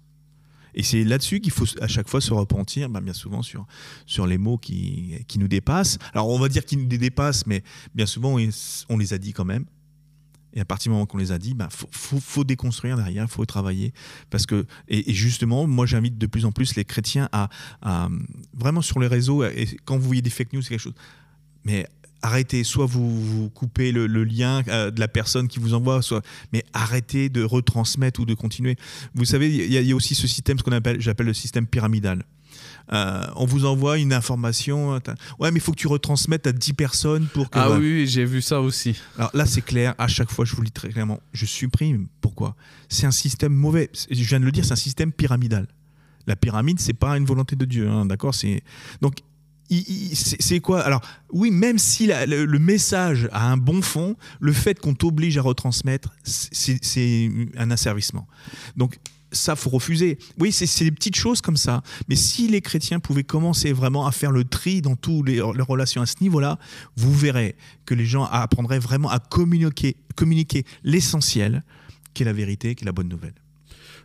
Et 0.75 0.83
c'est 0.83 1.03
là-dessus 1.03 1.39
qu'il 1.39 1.51
faut 1.51 1.65
à 1.81 1.87
chaque 1.87 2.07
fois 2.09 2.21
se 2.21 2.33
repentir, 2.33 2.89
ben, 2.89 3.01
bien 3.01 3.13
souvent 3.13 3.41
sur, 3.41 3.65
sur 4.05 4.27
les 4.27 4.37
mots 4.37 4.57
qui, 4.57 5.15
qui 5.27 5.39
nous 5.39 5.47
dépassent. 5.47 5.97
Alors 6.13 6.29
on 6.29 6.39
va 6.39 6.49
dire 6.49 6.65
qu'ils 6.65 6.79
nous 6.79 6.87
dépassent, 6.87 7.45
mais 7.45 7.63
bien 7.93 8.05
souvent 8.05 8.37
on 8.89 8.97
les 8.97 9.13
a 9.13 9.17
dit 9.17 9.33
quand 9.33 9.45
même. 9.45 9.65
Et 10.55 10.59
à 10.59 10.65
partir 10.65 10.91
du 10.91 10.93
moment 10.93 11.07
qu'on 11.07 11.17
les 11.17 11.31
a 11.31 11.39
dit, 11.39 11.55
il 11.59 11.67
faut, 11.69 12.19
faut, 12.19 12.43
déconstruire 12.43 12.95
derrière, 12.95 13.23
il 13.23 13.29
faut 13.29 13.45
travailler. 13.45 13.91
Parce 14.29 14.45
que, 14.45 14.67
et, 14.87 15.11
justement, 15.11 15.65
moi 15.65 15.87
j'invite 15.87 16.17
de 16.19 16.27
plus 16.27 16.45
en 16.45 16.51
plus 16.51 16.75
les 16.75 16.85
chrétiens 16.85 17.27
à, 17.31 17.49
vraiment 18.53 18.81
sur 18.81 18.99
les 18.99 19.07
réseaux, 19.07 19.43
et 19.43 19.67
quand 19.85 19.97
vous 19.97 20.05
voyez 20.05 20.21
des 20.21 20.29
fake 20.29 20.53
news, 20.53 20.61
c'est 20.61 20.69
quelque 20.69 20.79
chose. 20.79 20.93
Mais 21.63 21.87
arrêtez, 22.23 22.63
soit 22.63 22.87
vous, 22.87 23.51
coupez 23.53 23.91
le, 23.91 24.07
lien 24.23 24.63
euh, 24.69 24.89
de 24.89 24.99
la 24.99 25.07
personne 25.07 25.47
qui 25.47 25.59
vous 25.59 25.75
envoie, 25.75 26.01
soit, 26.01 26.23
mais 26.51 26.63
arrêtez 26.73 27.29
de 27.29 27.43
retransmettre 27.43 28.21
ou 28.21 28.25
de 28.25 28.33
continuer. 28.33 28.77
Vous 29.13 29.25
savez, 29.25 29.53
il 29.53 29.71
y, 29.71 29.91
a 29.91 29.95
aussi 29.95 30.15
ce 30.15 30.25
système, 30.25 30.57
ce 30.57 30.63
qu'on 30.63 30.71
appelle, 30.71 30.99
j'appelle 30.99 31.27
le 31.27 31.33
système 31.33 31.67
pyramidal. 31.67 32.23
Euh, 32.91 33.25
on 33.35 33.45
vous 33.45 33.65
envoie 33.65 33.97
une 33.97 34.13
information. 34.13 34.99
Ouais, 35.39 35.51
mais 35.51 35.57
il 35.57 35.61
faut 35.61 35.71
que 35.71 35.77
tu 35.77 35.87
retransmettes 35.87 36.47
à 36.47 36.51
10 36.51 36.73
personnes 36.73 37.27
pour 37.33 37.49
que. 37.49 37.59
Ah 37.59 37.71
oui, 37.71 38.07
j'ai 38.07 38.25
vu 38.25 38.41
ça 38.41 38.61
aussi. 38.61 38.95
Alors 39.17 39.31
là, 39.33 39.45
c'est 39.45 39.61
clair. 39.61 39.95
À 39.97 40.07
chaque 40.07 40.31
fois, 40.31 40.45
je 40.45 40.55
vous 40.55 40.61
le 40.61 40.67
dis 40.67 40.71
très 40.71 40.89
clairement. 40.89 41.19
Je 41.33 41.45
supprime. 41.45 42.07
Pourquoi? 42.21 42.55
C'est 42.89 43.05
un 43.05 43.11
système 43.11 43.53
mauvais. 43.53 43.89
Je 44.09 44.23
viens 44.23 44.39
de 44.39 44.45
le 44.45 44.51
dire, 44.51 44.65
c'est 44.65 44.73
un 44.73 44.77
système 44.77 45.11
pyramidal. 45.11 45.67
La 46.27 46.35
pyramide, 46.35 46.79
c'est 46.79 46.93
pas 46.93 47.17
une 47.17 47.25
volonté 47.25 47.55
de 47.55 47.65
Dieu, 47.65 47.89
hein, 47.89 48.05
d'accord? 48.05 48.35
C'est 48.35 48.63
donc 49.01 49.15
c'est 50.13 50.59
quoi? 50.59 50.81
Alors, 50.81 51.01
oui, 51.31 51.51
même 51.51 51.77
si 51.77 52.07
le, 52.07 52.59
message 52.59 53.29
a 53.31 53.49
un 53.49 53.57
bon 53.57 53.81
fond, 53.81 54.15
le 54.39 54.53
fait 54.53 54.79
qu'on 54.79 54.93
t'oblige 54.93 55.37
à 55.37 55.41
retransmettre, 55.41 56.13
c'est 56.23 57.31
un 57.57 57.71
asservissement. 57.71 58.27
Donc, 58.75 58.99
ça, 59.33 59.55
faut 59.55 59.71
refuser. 59.71 60.17
Oui, 60.39 60.51
c'est 60.51 60.83
des 60.83 60.91
petites 60.91 61.15
choses 61.15 61.41
comme 61.41 61.57
ça. 61.57 61.81
Mais 62.07 62.15
si 62.15 62.47
les 62.47 62.61
chrétiens 62.61 62.99
pouvaient 62.99 63.23
commencer 63.23 63.73
vraiment 63.73 64.05
à 64.05 64.11
faire 64.11 64.31
le 64.31 64.43
tri 64.43 64.81
dans 64.81 64.95
toutes 64.95 65.27
les, 65.27 65.41
relations 65.41 66.01
à 66.01 66.05
ce 66.05 66.15
niveau-là, 66.21 66.59
vous 66.95 67.13
verrez 67.13 67.55
que 67.85 67.95
les 67.95 68.05
gens 68.05 68.25
apprendraient 68.25 68.79
vraiment 68.79 69.09
à 69.09 69.19
communiquer, 69.19 69.97
communiquer 70.15 70.65
l'essentiel, 70.83 71.63
qui 72.13 72.23
est 72.23 72.25
la 72.25 72.33
vérité, 72.33 72.75
qui 72.75 72.83
est 72.83 72.85
la 72.85 72.91
bonne 72.91 73.09
nouvelle. 73.09 73.33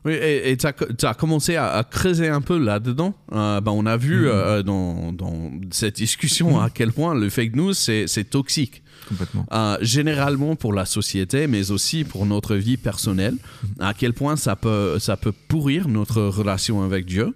Oui, 0.04 0.12
et 0.14 0.56
tu 0.56 0.66
as, 0.66 1.14
commencé 1.14 1.56
à, 1.56 1.84
creuser 1.88 2.28
un 2.28 2.40
peu 2.40 2.58
là-dedans. 2.58 3.14
Euh, 3.32 3.60
ben, 3.60 3.72
on 3.72 3.86
a 3.86 3.96
vu 3.96 4.26
mm-hmm. 4.26 4.32
euh, 4.32 4.62
dans, 4.62 5.12
dans, 5.12 5.50
cette 5.70 5.96
discussion 5.96 6.58
mm-hmm. 6.58 6.64
à 6.64 6.70
quel 6.70 6.92
point 6.92 7.14
le 7.14 7.28
fake 7.28 7.54
news, 7.54 7.74
c'est 7.74 8.30
toxique. 8.30 8.82
Complètement. 9.08 9.46
Euh, 9.52 9.78
généralement 9.80 10.54
pour 10.54 10.72
la 10.72 10.84
société, 10.84 11.46
mais 11.46 11.70
aussi 11.70 12.04
pour 12.04 12.26
notre 12.26 12.56
vie 12.56 12.76
personnelle, 12.76 13.34
mm-hmm. 13.34 13.68
à 13.80 13.94
quel 13.94 14.12
point 14.12 14.36
ça 14.36 14.56
peut, 14.56 14.98
ça 14.98 15.16
peut 15.16 15.32
pourrir 15.32 15.88
notre 15.88 16.22
relation 16.22 16.82
avec 16.82 17.06
Dieu. 17.06 17.34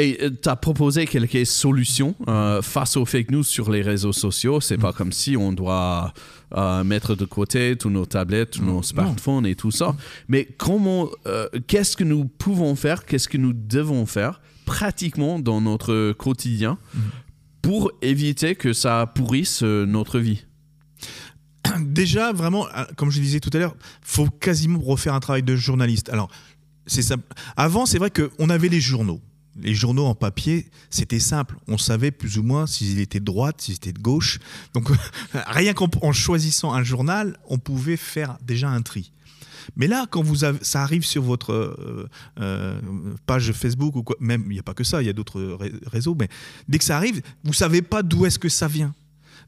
Et 0.00 0.16
tu 0.42 0.48
as 0.48 0.54
proposé 0.54 1.06
quelques 1.06 1.44
solutions 1.44 2.14
face 2.62 2.96
aux 2.96 3.04
fake 3.04 3.32
news 3.32 3.42
sur 3.42 3.70
les 3.70 3.82
réseaux 3.82 4.12
sociaux. 4.12 4.60
C'est 4.60 4.78
pas 4.78 4.92
comme 4.92 5.10
si 5.10 5.36
on 5.36 5.52
doit 5.52 6.14
mettre 6.84 7.16
de 7.16 7.24
côté 7.24 7.76
tous 7.76 7.90
nos 7.90 8.06
tablettes, 8.06 8.52
tous 8.52 8.62
nos 8.62 8.82
smartphones 8.82 9.44
et 9.44 9.56
tout 9.56 9.72
ça. 9.72 9.96
Mais 10.28 10.44
comment, 10.44 11.08
euh, 11.26 11.48
qu'est-ce 11.66 11.96
que 11.96 12.04
nous 12.04 12.26
pouvons 12.26 12.76
faire, 12.76 13.04
qu'est-ce 13.04 13.28
que 13.28 13.38
nous 13.38 13.52
devons 13.52 14.06
faire 14.06 14.40
pratiquement 14.64 15.38
dans 15.38 15.60
notre 15.60 16.12
quotidien 16.12 16.78
mm. 16.94 16.98
pour 17.62 17.90
éviter 18.02 18.54
que 18.54 18.72
ça 18.72 19.10
pourrisse 19.14 19.62
euh, 19.62 19.86
notre 19.86 20.18
vie? 20.18 20.44
Déjà, 21.80 22.32
vraiment, 22.32 22.66
euh, 22.68 22.84
comme 22.96 23.10
je 23.10 23.20
disais 23.20 23.40
tout 23.40 23.50
à 23.52 23.58
l'heure, 23.58 23.76
faut 24.02 24.28
quasiment 24.28 24.78
refaire 24.78 25.14
un 25.14 25.20
travail 25.20 25.42
de 25.42 25.56
journaliste. 25.56 26.08
Alors, 26.10 26.30
c'est. 26.86 27.14
Avant, 27.56 27.84
c'est 27.84 27.98
vrai 27.98 28.10
qu'on 28.10 28.48
avait 28.48 28.68
les 28.68 28.80
journaux 28.80 29.20
les 29.60 29.74
journaux 29.74 30.06
en 30.06 30.14
papier, 30.14 30.66
c'était 30.90 31.20
simple. 31.20 31.56
On 31.66 31.78
savait 31.78 32.10
plus 32.10 32.38
ou 32.38 32.42
moins 32.42 32.66
s'ils 32.66 33.00
étaient 33.00 33.20
de 33.20 33.24
droite, 33.24 33.60
s'ils 33.60 33.74
étaient 33.74 33.92
de 33.92 34.00
gauche. 34.00 34.38
Donc, 34.74 34.88
rien 35.32 35.74
qu'en 35.74 36.12
choisissant 36.12 36.72
un 36.72 36.82
journal, 36.82 37.38
on 37.48 37.58
pouvait 37.58 37.96
faire 37.96 38.38
déjà 38.42 38.68
un 38.68 38.82
tri. 38.82 39.12
Mais 39.76 39.86
là, 39.86 40.06
quand 40.08 40.22
vous 40.22 40.36
ça 40.62 40.82
arrive 40.82 41.04
sur 41.04 41.22
votre 41.22 41.52
euh, 41.52 42.08
euh, 42.40 42.80
page 43.26 43.52
Facebook 43.52 43.96
ou 43.96 44.04
même 44.20 44.44
il 44.46 44.52
n'y 44.52 44.58
a 44.58 44.62
pas 44.62 44.74
que 44.74 44.84
ça, 44.84 45.02
il 45.02 45.06
y 45.06 45.10
a 45.10 45.12
d'autres 45.12 45.58
réseaux, 45.86 46.16
mais 46.18 46.28
dès 46.68 46.78
que 46.78 46.84
ça 46.84 46.96
arrive, 46.96 47.20
vous 47.44 47.52
savez 47.52 47.82
pas 47.82 48.02
d'où 48.02 48.24
est-ce 48.24 48.38
que 48.38 48.48
ça 48.48 48.66
vient. 48.66 48.94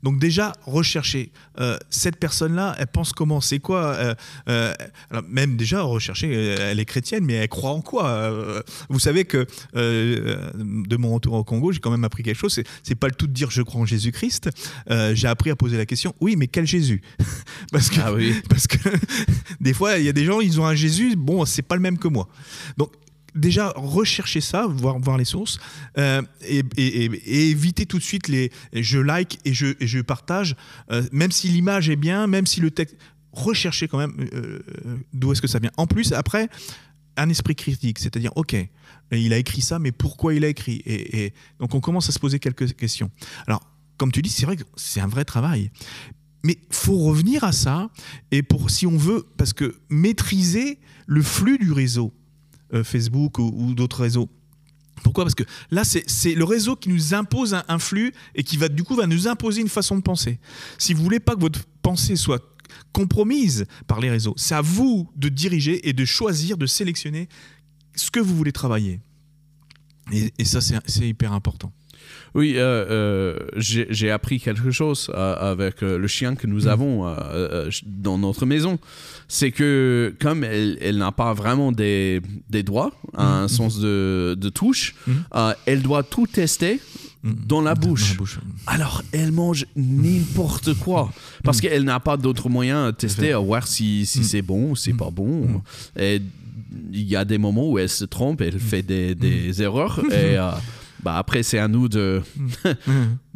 Donc 0.02 0.18
déjà, 0.18 0.52
rechercher 0.64 1.30
euh, 1.58 1.76
cette 1.90 2.16
personne-là, 2.16 2.74
elle 2.78 2.86
pense 2.86 3.12
comment, 3.12 3.40
c'est 3.40 3.58
quoi 3.58 3.94
euh, 3.94 4.14
euh, 4.48 4.74
Même 5.28 5.56
déjà, 5.56 5.82
rechercher, 5.82 6.32
elle 6.32 6.80
est 6.80 6.84
chrétienne, 6.84 7.24
mais 7.24 7.34
elle 7.34 7.48
croit 7.48 7.70
en 7.70 7.80
quoi 7.80 8.62
Vous 8.88 8.98
savez 8.98 9.24
que 9.24 9.46
de 9.74 10.96
mon 10.96 11.14
retour 11.14 11.34
au 11.34 11.44
Congo, 11.44 11.72
j'ai 11.72 11.80
quand 11.80 11.90
même 11.90 12.04
appris 12.04 12.22
quelque 12.22 12.38
chose. 12.38 12.60
C'est 12.82 12.94
pas 12.94 13.08
le 13.08 13.14
tout 13.14 13.26
de 13.26 13.32
dire 13.32 13.50
je 13.50 13.62
crois 13.62 13.80
en 13.80 13.86
Jésus-Christ. 13.86 14.50
j'ai 15.12 15.28
appris 15.28 15.50
à 15.50 15.56
poser 15.56 15.76
la 15.76 15.86
question, 15.86 16.14
oui, 16.20 16.36
mais 16.36 16.46
quel 16.46 16.66
Jésus 16.66 17.02
parce, 17.72 17.90
que, 17.90 18.00
ah 18.00 18.12
oui. 18.12 18.34
parce 18.48 18.66
que 18.66 18.78
des 19.60 19.74
fois, 19.74 19.98
il 19.98 20.04
y 20.04 20.08
a 20.08 20.12
des 20.12 20.24
gens, 20.24 20.40
ils 20.40 20.60
ont 20.60 20.66
un 20.66 20.74
Jésus, 20.74 21.16
bon, 21.16 21.44
c'est 21.44 21.62
pas 21.62 21.74
le 21.74 21.82
même 21.82 21.98
que 21.98 22.08
moi. 22.08 22.28
Donc 22.76 22.92
déjà 23.34 23.72
rechercher 23.76 24.40
ça, 24.40 24.66
voir, 24.66 25.18
les 25.18 25.24
sources, 25.24 25.58
euh, 25.98 26.22
et, 26.46 26.64
éviter 27.50 27.86
tout 27.86 27.98
de 27.98 28.02
suite 28.02 28.28
les 28.28 28.50
je 28.72 28.98
like 28.98 29.38
et 29.44 29.54
je, 29.54 29.68
et 29.80 29.86
je 29.86 30.00
partage, 30.00 30.56
euh, 30.90 31.02
même 31.12 31.30
si 31.30 31.48
l'image 31.48 31.88
est 31.88 31.96
bien, 31.96 32.26
même 32.26 32.46
si 32.46 32.60
le 32.60 32.70
texte. 32.70 32.96
Rechercher 33.32 33.86
quand 33.86 33.98
même 33.98 34.28
euh, 34.34 34.58
d'où 35.12 35.30
est-ce 35.30 35.40
que 35.40 35.46
ça 35.46 35.60
vient. 35.60 35.70
En 35.76 35.86
plus, 35.86 36.12
après, 36.12 36.48
un 37.16 37.28
esprit 37.28 37.54
critique, 37.54 38.00
c'est-à-dire, 38.00 38.32
ok, 38.34 38.56
il 39.12 39.32
a 39.32 39.38
écrit 39.38 39.60
ça, 39.60 39.78
mais 39.78 39.92
pourquoi 39.92 40.34
il 40.34 40.44
a 40.44 40.48
écrit 40.48 40.82
et, 40.84 41.32
donc 41.60 41.72
on 41.76 41.80
commence 41.80 42.08
à 42.08 42.12
se 42.12 42.18
poser 42.18 42.40
quelques 42.40 42.74
questions. 42.74 43.08
Alors, 43.46 43.60
comme 43.98 44.10
tu 44.10 44.20
dis, 44.20 44.30
c'est 44.30 44.46
vrai 44.46 44.56
que 44.56 44.64
c'est 44.74 45.00
un 45.00 45.06
vrai 45.06 45.24
travail. 45.24 45.70
Mais 46.42 46.58
faut 46.70 46.98
revenir 46.98 47.44
à 47.44 47.52
ça, 47.52 47.90
et 48.32 48.42
pour, 48.42 48.68
si 48.68 48.84
on 48.84 48.96
veut, 48.96 49.26
parce 49.36 49.52
que 49.52 49.76
maîtriser 49.90 50.80
le 51.06 51.22
flux 51.22 51.58
du 51.58 51.70
réseau, 51.70 52.12
Facebook 52.84 53.38
ou, 53.38 53.74
d'autres 53.74 54.00
réseaux. 54.00 54.28
Pourquoi? 55.02 55.24
Parce 55.24 55.34
que 55.34 55.44
là, 55.70 55.84
c'est 55.84 56.34
le 56.34 56.44
réseau 56.44 56.76
qui 56.76 56.88
nous 56.88 57.14
impose 57.14 57.56
un, 57.66 57.78
flux 57.78 58.12
et 58.34 58.42
qui 58.42 58.56
va 58.56 58.68
du 58.68 58.82
coup 58.82 58.94
va 58.94 59.06
nous 59.06 59.28
imposer 59.28 59.60
une 59.60 59.68
façon 59.68 59.96
de 59.96 60.02
penser. 60.02 60.38
Si 60.78 60.94
vous 60.94 61.02
voulez 61.02 61.20
pas 61.20 61.34
que 61.34 61.40
votre 61.40 61.60
pensée 61.82 62.16
soit 62.16 62.42
compromise 62.92 63.64
par 63.86 64.00
les 64.00 64.10
réseaux, 64.10 64.34
c'est 64.36 64.54
à 64.54 64.60
vous 64.60 65.10
de 65.16 65.28
diriger 65.28 65.88
et 65.88 65.92
de 65.92 66.04
choisir, 66.04 66.56
de 66.56 66.66
sélectionner 66.66 67.28
ce 67.96 68.10
que 68.10 68.20
vous 68.20 68.36
voulez 68.36 68.52
travailler. 68.52 69.00
et 70.12 70.44
ça, 70.44 70.60
c'est 70.60 71.08
hyper 71.08 71.32
important. 71.32 71.72
Oui, 72.34 72.54
euh, 72.56 72.86
euh, 72.90 73.36
j'ai 73.56 74.10
appris 74.10 74.40
quelque 74.40 74.70
chose 74.70 75.10
euh, 75.14 75.52
avec 75.52 75.80
le 75.80 76.06
chien 76.06 76.34
que 76.34 76.46
nous 76.46 76.64
mm. 76.64 76.68
avons 76.68 77.16
dans 77.86 78.18
notre 78.18 78.46
maison. 78.46 78.78
C'est 79.28 79.50
que 79.50 80.14
comme 80.20 80.44
elle, 80.44 80.96
n'a 80.96 81.12
pas 81.12 81.34
vraiment 81.34 81.72
des, 81.72 82.20
des 82.48 82.62
doigts, 82.62 82.92
un 83.16 83.44
mm. 83.44 83.48
sens 83.48 83.78
de, 83.78 84.36
de 84.38 84.48
touche, 84.48 84.94
mm. 85.06 85.12
elle 85.66 85.82
doit 85.82 86.02
tout 86.02 86.26
tester 86.26 86.80
dans 87.22 87.60
la, 87.60 87.74
bouche. 87.74 88.16
Alors, 88.66 89.02
elle 89.12 89.30
mange 89.30 89.66
n'importe 89.76 90.72
quoi. 90.74 91.12
Parce 91.44 91.60
qu'elle 91.60 91.84
n'a 91.84 92.00
pas 92.00 92.16
d'autre 92.16 92.48
moyen 92.48 92.86
de 92.86 92.90
tester, 92.92 93.32
à 93.32 93.38
voir 93.38 93.66
si, 93.66 94.06
si 94.06 94.24
c'est 94.24 94.40
bon 94.40 94.70
ou 94.70 94.76
c'est 94.76 94.94
pas 94.94 95.10
bon. 95.10 95.60
Et 95.98 96.22
il 96.92 97.02
y 97.02 97.16
a 97.16 97.24
des 97.24 97.36
moments 97.36 97.68
où 97.68 97.78
elle 97.78 97.90
se 97.90 98.04
trompe, 98.04 98.40
elle 98.40 98.58
fait 98.58 98.82
des, 98.82 99.14
des 99.14 99.60
erreurs. 99.60 100.00
Et 100.12 100.38
bah 101.02 101.16
après, 101.16 101.42
c'est 101.42 101.58
à 101.58 101.68
nous 101.68 101.88
de, 101.88 102.22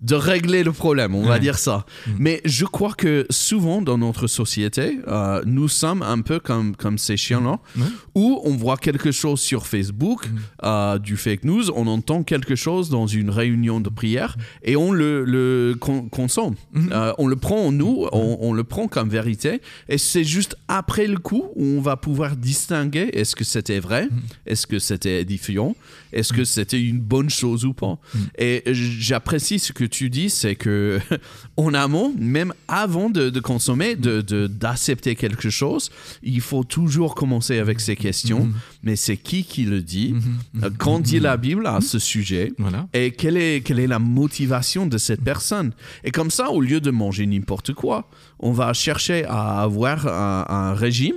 de 0.04 0.14
régler 0.14 0.62
le 0.62 0.72
problème, 0.72 1.14
on 1.14 1.24
va 1.24 1.38
dire 1.38 1.58
ça. 1.58 1.86
Mm. 2.06 2.10
Mais 2.18 2.42
je 2.44 2.66
crois 2.66 2.92
que 2.92 3.26
souvent 3.30 3.80
dans 3.80 3.96
notre 3.96 4.26
société, 4.26 4.98
euh, 5.08 5.42
nous 5.46 5.68
sommes 5.68 6.02
un 6.02 6.20
peu 6.20 6.40
comme, 6.40 6.76
comme 6.76 6.98
ces 6.98 7.16
chiens-là, 7.16 7.58
mm. 7.74 7.82
où 8.14 8.40
on 8.44 8.54
voit 8.54 8.76
quelque 8.76 9.12
chose 9.12 9.40
sur 9.40 9.66
Facebook, 9.66 10.28
mm. 10.28 10.38
euh, 10.64 10.98
du 10.98 11.16
fake 11.16 11.44
news, 11.44 11.70
on 11.74 11.86
entend 11.86 12.22
quelque 12.22 12.54
chose 12.54 12.90
dans 12.90 13.06
une 13.06 13.30
réunion 13.30 13.80
de 13.80 13.88
prière 13.88 14.36
et 14.62 14.76
on 14.76 14.92
le, 14.92 15.24
le 15.24 15.74
consomme. 16.10 16.54
Euh, 16.92 17.12
on 17.16 17.26
le 17.26 17.36
prend 17.36 17.66
en 17.66 17.72
nous, 17.72 18.06
on, 18.12 18.36
on, 18.40 18.52
le 18.52 18.64
prend 18.64 18.88
comme 18.88 19.08
vérité 19.08 19.62
et 19.88 19.96
c'est 19.96 20.24
juste 20.24 20.56
après 20.68 21.06
le 21.06 21.16
coup 21.16 21.44
où 21.56 21.64
on 21.64 21.80
va 21.80 21.96
pouvoir 21.96 22.36
distinguer 22.36 23.08
est-ce 23.14 23.34
que 23.34 23.44
c'était 23.44 23.80
vrai, 23.80 24.08
est-ce 24.46 24.66
que 24.66 24.78
c'était 24.78 25.22
édifiant, 25.22 25.74
est-ce 26.12 26.32
que 26.32 26.44
c'était 26.44 26.80
une 26.80 27.00
bonne 27.00 27.30
chose 27.30 27.64
ou 27.64 27.72
pas. 27.72 27.98
Et 28.38 28.62
j'apprécie 28.66 29.58
ce 29.58 29.72
que 29.72 29.84
tu 29.84 29.93
dis, 30.10 30.30
c'est 30.30 30.56
que 30.56 31.00
en 31.56 31.74
amont, 31.74 32.14
même 32.18 32.52
avant 32.68 33.10
de, 33.10 33.30
consommer, 33.40 33.96
d'accepter 33.96 35.14
de, 35.14 35.18
quelque 35.18 35.50
chose, 35.50 35.90
il 36.22 36.40
faut 36.40 36.64
toujours 36.64 37.14
commencer 37.14 37.58
avec 37.58 37.80
ces 37.80 37.96
questions. 37.96 38.46
Mhm. 38.46 38.54
Mais 38.82 38.96
c'est 38.96 39.16
qui 39.16 39.44
qui 39.44 39.64
le 39.64 39.82
dit? 39.82 40.14
Mhm. 40.14 40.64
euh, 40.64 40.70
Quand 40.78 41.00
dit 41.00 41.20
la 41.20 41.36
Bible 41.36 41.66
à 41.66 41.80
ce 41.80 41.98
sujet 41.98 42.52
Et 42.92 43.10
quelle 43.12 43.36
est, 43.36 43.60
quelle 43.64 43.78
est 43.78 43.86
la 43.86 43.98
motivation 43.98 44.86
de 44.86 44.98
cette 44.98 45.22
personne? 45.22 45.72
Et 46.04 46.10
comme 46.10 46.30
ça, 46.30 46.50
au 46.50 46.60
lieu 46.60 46.80
de 46.80 46.90
manger 46.90 47.26
n'importe 47.26 47.72
quoi, 47.72 48.08
on 48.38 48.52
va 48.52 48.72
chercher 48.72 49.24
à 49.26 49.62
avoir 49.62 50.06
un 50.06 50.74
régime 50.74 51.16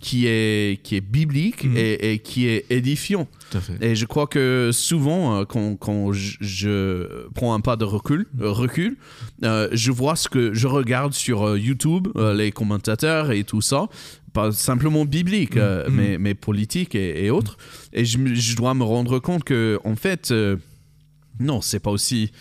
qui 0.00 0.26
est, 0.26 0.80
qui 0.82 0.96
est 0.96 1.00
biblique 1.00 1.64
mhm. 1.64 1.76
et, 1.76 2.20
qui 2.20 2.46
est 2.46 2.66
édifiant. 2.70 3.26
Et 3.80 3.96
je 3.96 4.04
crois 4.04 4.26
que 4.26 4.70
souvent, 4.72 5.40
euh, 5.40 5.44
quand, 5.44 5.76
quand 5.76 6.12
je, 6.12 7.26
prends 7.34 7.54
un 7.54 7.60
pas 7.60 7.76
de 7.76 7.84
recul, 7.84 8.26
mhm. 8.34 8.44
euh, 8.44 8.50
recul 8.50 8.96
euh, 9.44 9.68
je 9.72 9.90
vois 9.90 10.16
ce 10.16 10.28
que 10.28 10.54
je 10.54 10.66
regarde 10.66 11.14
sur 11.14 11.56
YouTube, 11.56 12.08
les 12.16 12.52
commentateurs 12.52 13.32
et 13.32 13.44
tout 13.44 13.60
ça, 13.60 13.88
pas 14.32 14.52
simplement 14.52 15.04
biblique, 15.04 15.56
mhm. 15.56 15.84
mais, 15.90 16.18
mais 16.18 16.34
politique 16.34 16.94
et, 16.94 17.30
autres. 17.30 17.56
Et 17.92 18.04
je, 18.04 18.18
je, 18.34 18.56
dois 18.56 18.74
me 18.74 18.84
rendre 18.84 19.18
compte 19.18 19.44
que, 19.44 19.80
en 19.84 19.96
fait, 19.96 20.32
non, 21.40 21.60
c'est 21.60 21.80
pas 21.80 21.90
aussi. 21.90 22.32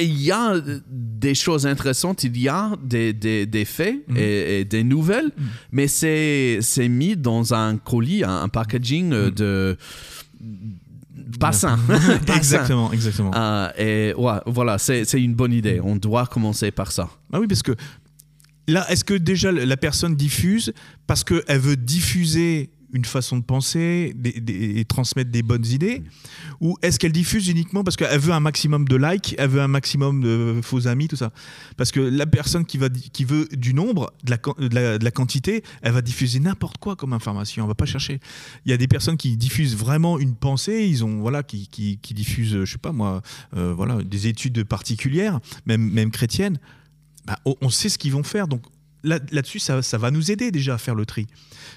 Il 0.00 0.20
y 0.20 0.32
a 0.32 0.54
des 0.88 1.34
choses 1.34 1.66
intéressantes, 1.66 2.24
il 2.24 2.38
y 2.38 2.48
a 2.48 2.72
des, 2.82 3.12
des, 3.12 3.64
faits 3.64 3.96
mm. 4.08 4.16
et, 4.16 4.64
des 4.64 4.84
nouvelles, 4.84 5.26
mm. 5.36 5.44
mais 5.72 5.88
c'est 5.88 6.88
mis 6.88 7.16
dans 7.16 7.54
un 7.54 7.76
colis, 7.76 8.24
un, 8.24 8.48
packaging 8.48 9.08
mm. 9.08 9.30
de 9.30 9.76
pas 11.38 11.52
sain. 11.52 11.78
exactement, 12.36 12.92
exactement. 12.92 13.32
Euh, 13.34 13.70
et 13.78 14.14
ouais, 14.14 14.38
voilà, 14.46 14.78
c'est 14.78 15.04
une 15.14 15.34
bonne 15.34 15.52
idée. 15.52 15.80
On 15.82 15.96
doit 15.96 16.26
commencer 16.26 16.70
par 16.70 16.92
ça. 16.92 17.08
Ah 17.32 17.40
oui, 17.40 17.46
parce 17.46 17.62
que 17.62 17.72
là, 18.68 18.86
est-ce 18.90 19.04
que 19.04 19.14
déjà 19.14 19.52
la 19.52 19.76
personne 19.76 20.14
diffuse 20.14 20.72
parce 21.06 21.24
qu'elle 21.24 21.58
veut 21.58 21.76
diffuser 21.76 22.70
une 22.92 23.04
façon 23.04 23.36
de 23.38 23.42
penser 23.42 24.14
et 24.24 24.84
transmettre 24.84 25.30
des 25.30 25.42
bonnes 25.42 25.66
idées 25.66 26.02
Ou 26.60 26.76
est-ce 26.82 26.98
qu'elle 26.98 27.12
diffuse 27.12 27.48
uniquement 27.48 27.84
parce 27.84 27.96
qu'elle 27.96 28.20
veut 28.20 28.32
un 28.32 28.40
maximum 28.40 28.86
de 28.86 28.96
likes, 28.96 29.34
elle 29.38 29.50
veut 29.50 29.60
un 29.60 29.68
maximum 29.68 30.20
de 30.20 30.60
faux 30.62 30.86
amis, 30.86 31.08
tout 31.08 31.16
ça? 31.16 31.32
Parce 31.76 31.92
que 31.92 32.00
la 32.00 32.26
personne 32.26 32.64
qui, 32.64 32.78
va, 32.78 32.88
qui 32.88 33.24
veut 33.24 33.48
du 33.52 33.74
nombre, 33.74 34.12
de 34.24 34.30
la, 34.30 34.98
de 34.98 35.04
la, 35.04 35.10
quantité, 35.10 35.62
elle 35.82 35.92
va 35.92 36.02
diffuser 36.02 36.40
n'importe 36.40 36.78
quoi 36.78 36.96
comme 36.96 37.12
information, 37.12 37.64
on 37.64 37.68
va 37.68 37.74
pas 37.74 37.86
chercher. 37.86 38.20
Il 38.64 38.70
y 38.70 38.74
a 38.74 38.76
des 38.76 38.88
personnes 38.88 39.16
qui 39.16 39.36
diffusent 39.36 39.76
vraiment 39.76 40.18
une 40.18 40.34
pensée, 40.34 40.86
ils 40.86 41.04
ont, 41.04 41.20
voilà, 41.20 41.42
qui, 41.42 41.68
qui, 41.68 42.14
diffusent, 42.14 42.64
je 42.64 42.70
sais 42.70 42.78
pas 42.78 42.92
moi, 42.92 43.22
euh, 43.56 43.74
voilà, 43.74 44.02
des 44.02 44.26
études 44.26 44.64
particulières, 44.64 45.40
même, 45.66 45.82
même 45.90 46.10
chrétiennes. 46.10 46.58
Bah, 47.26 47.38
on 47.60 47.70
sait 47.70 47.88
ce 47.88 47.98
qu'ils 47.98 48.12
vont 48.12 48.22
faire, 48.22 48.46
donc 48.46 48.62
là-dessus, 49.06 49.58
ça, 49.58 49.80
va 49.80 50.10
nous 50.10 50.30
aider 50.30 50.50
déjà 50.50 50.74
à 50.74 50.78
faire 50.78 50.94
le 50.94 51.06
tri. 51.06 51.26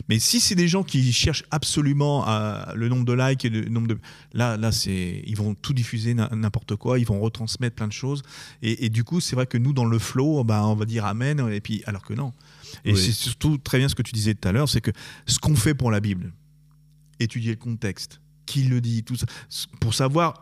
Mais 0.07 0.19
si 0.19 0.39
c'est 0.39 0.55
des 0.55 0.67
gens 0.67 0.83
qui 0.83 1.11
cherchent 1.13 1.45
absolument 1.51 2.25
le 2.75 2.89
nombre 2.89 3.05
de 3.05 3.13
likes 3.13 3.45
et 3.45 3.49
le 3.49 3.69
nombre 3.69 3.87
de 3.87 3.97
là, 4.33 4.57
là, 4.57 4.71
c'est 4.71 5.23
ils 5.25 5.35
vont 5.35 5.55
tout 5.55 5.73
diffuser 5.73 6.13
n'importe 6.13 6.75
quoi, 6.75 6.99
ils 6.99 7.05
vont 7.05 7.19
retransmettre 7.19 7.75
plein 7.75 7.87
de 7.87 7.93
choses. 7.93 8.23
Et, 8.61 8.89
du 8.89 9.03
coup, 9.03 9.19
c'est 9.19 9.35
vrai 9.35 9.45
que 9.45 9.57
nous, 9.57 9.73
dans 9.73 9.85
le 9.85 9.99
flow, 9.99 10.43
bah, 10.43 10.65
on 10.65 10.75
va 10.75 10.85
dire 10.85 11.05
amen. 11.05 11.39
Et 11.51 11.61
puis, 11.61 11.83
alors 11.85 12.03
que 12.03 12.13
non. 12.13 12.33
Et 12.85 12.95
c'est 12.95 13.11
surtout 13.11 13.57
très 13.57 13.77
bien 13.77 13.89
ce 13.89 13.95
que 13.95 14.03
tu 14.03 14.13
disais 14.13 14.33
tout 14.33 14.47
à 14.47 14.51
l'heure, 14.51 14.69
c'est 14.69 14.81
que 14.81 14.91
ce 15.25 15.39
qu'on 15.39 15.55
fait 15.55 15.73
pour 15.73 15.91
la 15.91 15.99
Bible, 15.99 16.33
étudier 17.19 17.51
le 17.51 17.57
contexte, 17.57 18.21
qui 18.45 18.63
le 18.63 18.81
dit, 18.81 19.03
tout 19.03 19.15
ça, 19.15 19.27
pour 19.79 19.93
savoir 19.93 20.41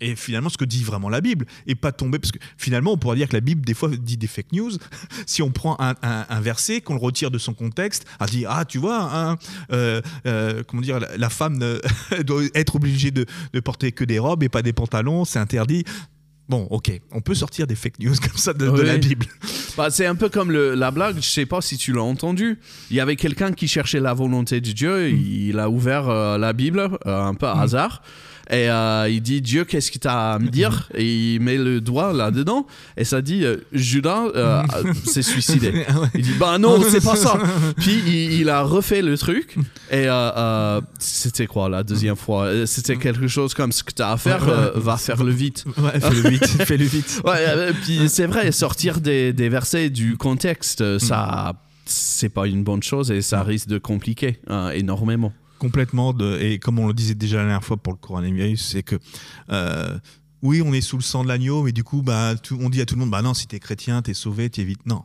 et 0.00 0.16
finalement 0.16 0.48
ce 0.48 0.58
que 0.58 0.64
dit 0.64 0.82
vraiment 0.82 1.08
la 1.08 1.20
Bible 1.20 1.46
et 1.66 1.74
pas 1.74 1.92
tomber 1.92 2.18
parce 2.18 2.32
que 2.32 2.38
finalement 2.56 2.92
on 2.92 2.96
pourrait 2.96 3.16
dire 3.16 3.28
que 3.28 3.34
la 3.34 3.40
Bible 3.40 3.64
des 3.64 3.74
fois 3.74 3.88
dit 3.88 4.16
des 4.16 4.26
fake 4.26 4.52
news 4.52 4.72
si 5.26 5.42
on 5.42 5.50
prend 5.50 5.76
un, 5.78 6.40
verset 6.40 6.80
qu'on 6.80 6.94
le 6.94 7.00
retire 7.00 7.30
de 7.30 7.38
son 7.38 7.54
contexte 7.54 8.06
a 8.20 8.26
dit 8.26 8.44
ah 8.46 8.64
tu 8.64 8.78
vois 8.78 9.10
hein, 9.12 9.38
euh, 9.72 10.00
euh, 10.26 10.62
comment 10.66 10.82
dire 10.82 10.98
la, 10.98 11.30
femme 11.30 11.58
doit 12.24 12.42
être 12.54 12.76
obligée 12.76 13.10
de, 13.10 13.26
de, 13.52 13.60
porter 13.60 13.92
que 13.92 14.04
des 14.04 14.18
robes 14.18 14.42
et 14.42 14.48
pas 14.48 14.62
des 14.62 14.72
pantalons 14.72 15.24
c'est 15.24 15.38
interdit 15.38 15.84
Bon, 16.48 16.66
ok, 16.70 16.90
on 17.12 17.20
peut 17.20 17.34
sortir 17.34 17.66
des 17.66 17.74
fake 17.74 17.98
news 17.98 18.14
comme 18.22 18.38
ça 18.38 18.54
de, 18.54 18.64
la 18.64 18.96
Bible. 18.96 19.26
Bah, 19.76 19.90
c'est 19.90 20.06
un 20.06 20.14
peu 20.14 20.30
comme 20.30 20.50
le, 20.50 20.74
la 20.74 20.90
blague, 20.90 21.16
je 21.16 21.28
sais 21.28 21.44
pas 21.44 21.60
si 21.60 21.76
tu 21.76 21.92
l'as 21.92 22.02
entendu. 22.02 22.58
Il 22.90 22.96
y 22.96 23.00
avait 23.00 23.16
quelqu'un 23.16 23.52
qui 23.52 23.68
cherchait 23.68 24.00
la 24.00 24.14
volonté 24.14 24.62
de 24.62 24.72
Dieu, 24.72 25.10
il 25.10 25.58
a 25.58 25.68
ouvert 25.68 26.08
euh, 26.08 26.38
la 26.38 26.54
Bible, 26.54 26.88
un 27.04 27.34
peu 27.34 27.46
à 27.46 27.54
mm. 27.54 27.60
hasard. 27.60 28.02
Et 28.50 28.70
euh, 28.70 29.08
il 29.10 29.20
dit 29.20 29.40
Dieu, 29.42 29.64
qu'est-ce 29.64 29.90
que 29.90 29.98
tu 29.98 30.08
as 30.08 30.32
à 30.32 30.38
me 30.38 30.48
dire? 30.48 30.88
Et 30.94 31.34
il 31.34 31.40
met 31.40 31.56
le 31.56 31.80
doigt 31.80 32.12
là-dedans 32.12 32.66
et 32.96 33.04
ça 33.04 33.20
dit 33.20 33.44
euh, 33.44 33.58
Judas 33.72 34.24
euh, 34.34 34.62
s'est 35.04 35.22
suicidé. 35.22 35.84
Il 36.14 36.22
dit 36.22 36.34
Bah 36.38 36.58
non, 36.58 36.80
c'est 36.82 37.04
pas 37.04 37.16
ça. 37.16 37.38
Puis 37.76 38.02
il, 38.06 38.32
il 38.40 38.48
a 38.48 38.62
refait 38.62 39.02
le 39.02 39.16
truc 39.18 39.56
et 39.90 40.06
c'était 40.98 41.46
quoi 41.46 41.68
la 41.68 41.82
deuxième 41.82 42.16
fois? 42.16 42.66
C'était 42.66 42.96
quelque 42.96 43.28
chose 43.28 43.54
comme 43.54 43.72
ce 43.72 43.82
que 43.82 43.92
tu 43.92 44.02
as 44.02 44.12
à 44.12 44.16
faire, 44.16 44.44
va 44.74 44.96
faire 44.96 45.22
le 45.22 45.32
vite. 45.32 45.64
Ouais, 45.76 46.00
fais-le 46.00 46.28
vite, 46.30 46.46
fais-le 46.64 46.84
vite. 46.84 47.20
Ouais, 47.24 47.44
euh, 47.48 47.72
puis 47.82 48.08
c'est 48.08 48.26
vrai, 48.26 48.50
sortir 48.52 49.00
des, 49.00 49.32
des 49.32 49.48
versets 49.48 49.90
du 49.90 50.16
contexte, 50.16 50.98
ça, 50.98 51.52
c'est 51.84 52.28
pas 52.28 52.46
une 52.46 52.62
bonne 52.64 52.82
chose 52.82 53.10
et 53.10 53.22
ça 53.22 53.42
risque 53.42 53.68
de 53.68 53.78
compliquer 53.78 54.38
euh, 54.50 54.70
énormément. 54.70 55.32
Complètement. 55.58 56.16
Et 56.40 56.58
comme 56.58 56.78
on 56.78 56.86
le 56.86 56.94
disait 56.94 57.14
déjà 57.14 57.38
la 57.38 57.44
dernière 57.44 57.64
fois 57.64 57.76
pour 57.76 57.92
le 57.92 57.98
coronavirus, 57.98 58.64
c'est 58.64 58.82
que 58.82 58.98
euh, 59.50 59.98
oui, 60.42 60.62
on 60.64 60.72
est 60.72 60.80
sous 60.80 60.96
le 60.96 61.02
sang 61.02 61.24
de 61.24 61.28
l'agneau, 61.28 61.62
mais 61.62 61.72
du 61.72 61.82
coup, 61.82 62.02
bah, 62.02 62.34
on 62.52 62.70
dit 62.70 62.80
à 62.80 62.86
tout 62.86 62.94
le 62.94 63.00
monde, 63.00 63.10
bah 63.10 63.22
non, 63.22 63.34
si 63.34 63.46
t'es 63.46 63.58
chrétien, 63.58 64.02
t'es 64.02 64.14
sauvé, 64.14 64.48
t'es 64.50 64.64
vite. 64.64 64.86
Non. 64.86 65.02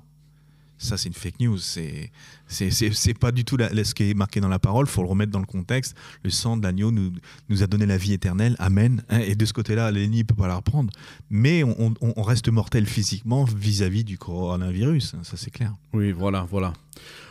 Ça, 0.77 0.97
c'est 0.97 1.07
une 1.07 1.15
fake 1.15 1.39
news. 1.39 1.57
C'est, 1.57 2.11
c'est, 2.47 3.17
pas 3.17 3.31
du 3.31 3.45
tout 3.45 3.57
la- 3.57 3.69
la- 3.69 3.83
ce 3.83 3.93
qui 3.95 4.09
est 4.09 4.13
marqué 4.13 4.39
dans 4.39 4.47
la 4.47 4.59
parole. 4.59 4.85
faut 4.87 5.01
le 5.01 5.07
remettre 5.09 5.31
dans 5.31 5.39
le 5.39 5.45
contexte. 5.45 5.95
Le 6.23 6.29
sang 6.29 6.57
de 6.57 6.63
l'agneau 6.63 6.91
nous, 6.91 7.11
nous 7.49 7.63
a 7.63 7.67
donné 7.67 7.85
la 7.85 7.97
vie 7.97 8.13
éternelle. 8.13 8.55
Amen. 8.59 9.01
Hein, 9.09 9.19
et 9.19 9.35
de 9.35 9.45
ce 9.45 9.53
côté-là, 9.53 9.89
l'ennemi 9.91 10.19
ne 10.19 10.23
peut 10.23 10.35
pas 10.35 10.47
la 10.47 10.55
reprendre. 10.57 10.91
Mais 11.29 11.63
on, 11.63 11.93
on- 12.01 12.13
on 12.15 12.21
reste 12.21 12.49
mortel 12.49 12.85
physiquement 12.85 13.45
vis-à-vis 13.45 14.03
du 14.03 14.17
coronavirus. 14.17 15.15
hein, 15.15 15.19
Ça, 15.23 15.37
c'est 15.37 15.51
clair. 15.51 15.73
Oui, 15.93 16.11
voilà, 16.11 16.45
voilà. 16.49 16.73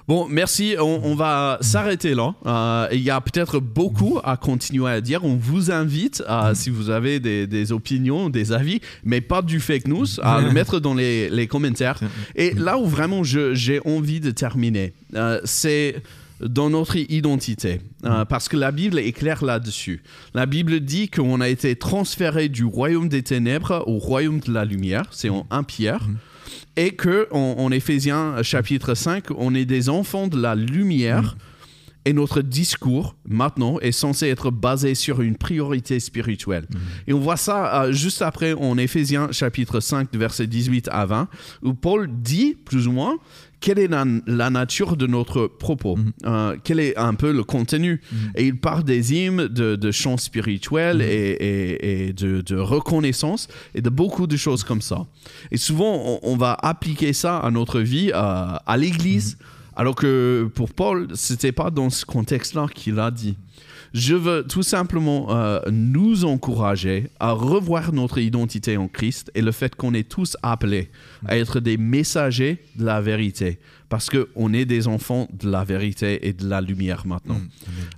Bon, 0.09 0.27
merci. 0.29 0.75
On, 0.81 1.01
on 1.05 1.15
va 1.15 1.59
s'arrêter 1.61 2.15
là. 2.17 2.35
Euh, 2.47 2.89
Il 2.93 3.01
y 3.01 3.11
a 3.11 3.21
peut-être 3.21 3.61
beaucoup 3.61 4.19
à 4.25 4.37
continuer 4.37 4.91
à 4.91 5.01
dire. 5.01 5.25
On 5.25 5.37
vous 5.37 5.71
invite, 5.71 6.23
à, 6.27 6.57
si 6.57 6.71
vous 6.71 6.91
avez 6.91 7.21
des, 7.21 7.47
des 7.47 7.71
opinions, 7.71 8.29
des 8.29 8.51
avis, 8.51 8.81
mais 9.05 9.21
pas 9.21 9.43
du 9.43 9.61
fake 9.61 9.87
news, 9.87 10.07
à 10.21 10.41
le 10.41 10.51
mettre 10.59 10.81
dans 10.81 10.95
les, 10.95 11.31
les 11.31 11.47
commentaires. 11.47 12.01
Et 12.35 12.53
là 12.55 12.79
où 12.79 12.87
vraiment 12.87 13.23
j'ai 13.23 13.81
envie 13.87 14.19
de 14.19 14.33
terminer, 14.33 14.93
euh, 15.15 15.41
c'est 15.45 16.03
dans 16.41 16.71
notre 16.71 16.97
identité. 16.97 17.81
Euh, 18.05 18.25
parce 18.25 18.49
que 18.49 18.57
la 18.57 18.73
Bible 18.73 18.99
est 18.99 19.13
claire 19.13 19.45
là-dessus. 19.45 20.03
La 20.35 20.47
Bible 20.47 20.81
dit 20.81 21.09
qu'on 21.09 21.41
a 21.41 21.49
été 21.49 21.77
transféré 21.77 22.49
du 22.49 22.65
royaume 22.65 23.09
des 23.09 23.23
ténèbres 23.23 23.85
au 23.87 23.99
royaume 23.99 24.41
de 24.41 24.53
la 24.53 24.65
lumière. 24.65 25.05
C'est 25.11 25.29
en 25.29 25.47
1 25.51 25.63
Pierre. 25.63 26.09
Et 26.77 26.93
que 26.93 27.29
en, 27.31 27.57
en 27.59 27.71
Éphésiens 27.71 28.43
chapitre 28.43 28.95
5, 28.95 29.27
on 29.37 29.55
est 29.55 29.65
des 29.65 29.89
enfants 29.89 30.27
de 30.27 30.41
la 30.41 30.55
lumière. 30.55 31.37
Et 32.05 32.13
notre 32.13 32.43
discours, 32.43 33.15
maintenant, 33.29 33.79
est 33.79 33.93
censé 33.93 34.27
être 34.27 34.51
basé 34.51 34.97
sur 34.97 35.21
une 35.21 35.37
priorité 35.37 36.01
spirituelle. 36.01 36.67
Et 37.07 37.13
on 37.13 37.21
voit 37.21 37.37
ça 37.37 37.85
euh, 37.85 37.93
juste 37.93 38.23
après 38.23 38.55
en 38.55 38.77
Éphésiens 38.77 39.31
chapitre 39.31 39.79
5, 39.79 40.11
de 40.11 40.19
versets 40.19 40.49
18 40.49 40.89
à 40.91 41.07
20, 41.07 41.29
où 41.63 41.75
Paul 41.75 42.09
dit, 42.11 42.57
plus 42.65 42.89
ou 42.89 42.93
moins, 42.93 43.19
quelle 43.63 43.79
est 43.79 43.89
la, 43.89 44.05
la 44.27 44.51
nature 44.51 44.97
de 44.97 45.07
notre 45.07 45.47
propos, 45.47 45.97
Euh, 46.27 46.57
quel 46.65 46.79
est 46.81 46.97
un 46.99 47.15
peu 47.15 47.31
le 47.33 47.45
contenu? 47.45 48.01
Et 48.35 48.45
il 48.47 48.59
parle 48.59 48.83
des 48.85 49.15
hymnes, 49.15 49.47
de, 49.49 49.77
de 49.77 49.91
chants 49.93 50.19
spirituels 50.19 51.01
et, 51.01 51.31
et- 51.51 52.09
et 52.09 52.13
de, 52.13 52.43
de 52.43 52.57
reconnaissance 52.57 53.49
et 53.75 53.81
de 53.81 53.89
beaucoup 53.91 54.27
de 54.27 54.37
choses 54.37 54.65
comme 54.65 54.83
ça. 54.83 55.07
Et 55.51 55.57
souvent, 55.59 55.95
on, 55.95 56.19
on 56.33 56.37
va 56.37 56.53
appliquer 56.61 57.13
ça 57.13 57.39
à 57.39 57.51
notre 57.51 57.81
vie, 57.81 58.11
euh, 58.13 58.15
à 58.73 58.77
l'église, 58.77 59.39
alors 59.77 59.95
que 59.95 60.51
pour 60.55 60.71
Paul, 60.75 61.09
c'était 61.15 61.53
pas 61.53 61.71
dans 61.71 61.89
ce 61.89 62.05
contexte-là 62.05 62.67
qu'il 62.75 62.99
a 62.99 63.11
dit. 63.11 63.37
Je 63.95 64.15
veux 64.15 64.47
tout 64.47 64.63
simplement 64.63 65.27
euh, 65.31 65.61
nous 65.71 66.25
encourager 66.25 67.11
à 67.21 67.33
revoir 67.33 67.93
notre 67.93 68.19
identité 68.19 68.77
en 68.77 68.89
Christ 68.89 69.31
et 69.35 69.43
le 69.43 69.53
fait 69.53 69.75
qu'on 69.75 69.93
est 69.93 70.09
tous 70.09 70.37
appelés 70.43 70.91
à 71.27 71.37
être 71.37 71.61
des 71.61 71.77
messagers 71.77 72.59
de 72.77 72.85
la 72.85 73.01
vérité, 73.01 73.59
parce 73.89 74.09
qu'on 74.09 74.53
est 74.55 74.65
des 74.65 74.89
enfants 74.89 75.29
de 75.33 75.51
la 75.51 75.65
vérité 75.65 76.27
et 76.27 76.33
de 76.33 76.49
la 76.49 76.61
lumière 76.61 77.07
maintenant. 77.07 77.41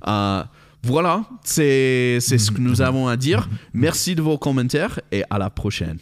Euh, 0.08 0.42
voilà, 0.82 1.24
c'est 1.44 2.18
c'est 2.20 2.38
ce 2.38 2.50
que 2.50 2.60
nous 2.60 2.82
avons 2.82 3.08
à 3.08 3.16
dire. 3.16 3.48
Merci 3.72 4.14
de 4.14 4.20
vos 4.22 4.36
commentaires 4.36 5.00
et 5.12 5.22
à 5.30 5.38
la 5.38 5.48
prochaine. 5.48 5.98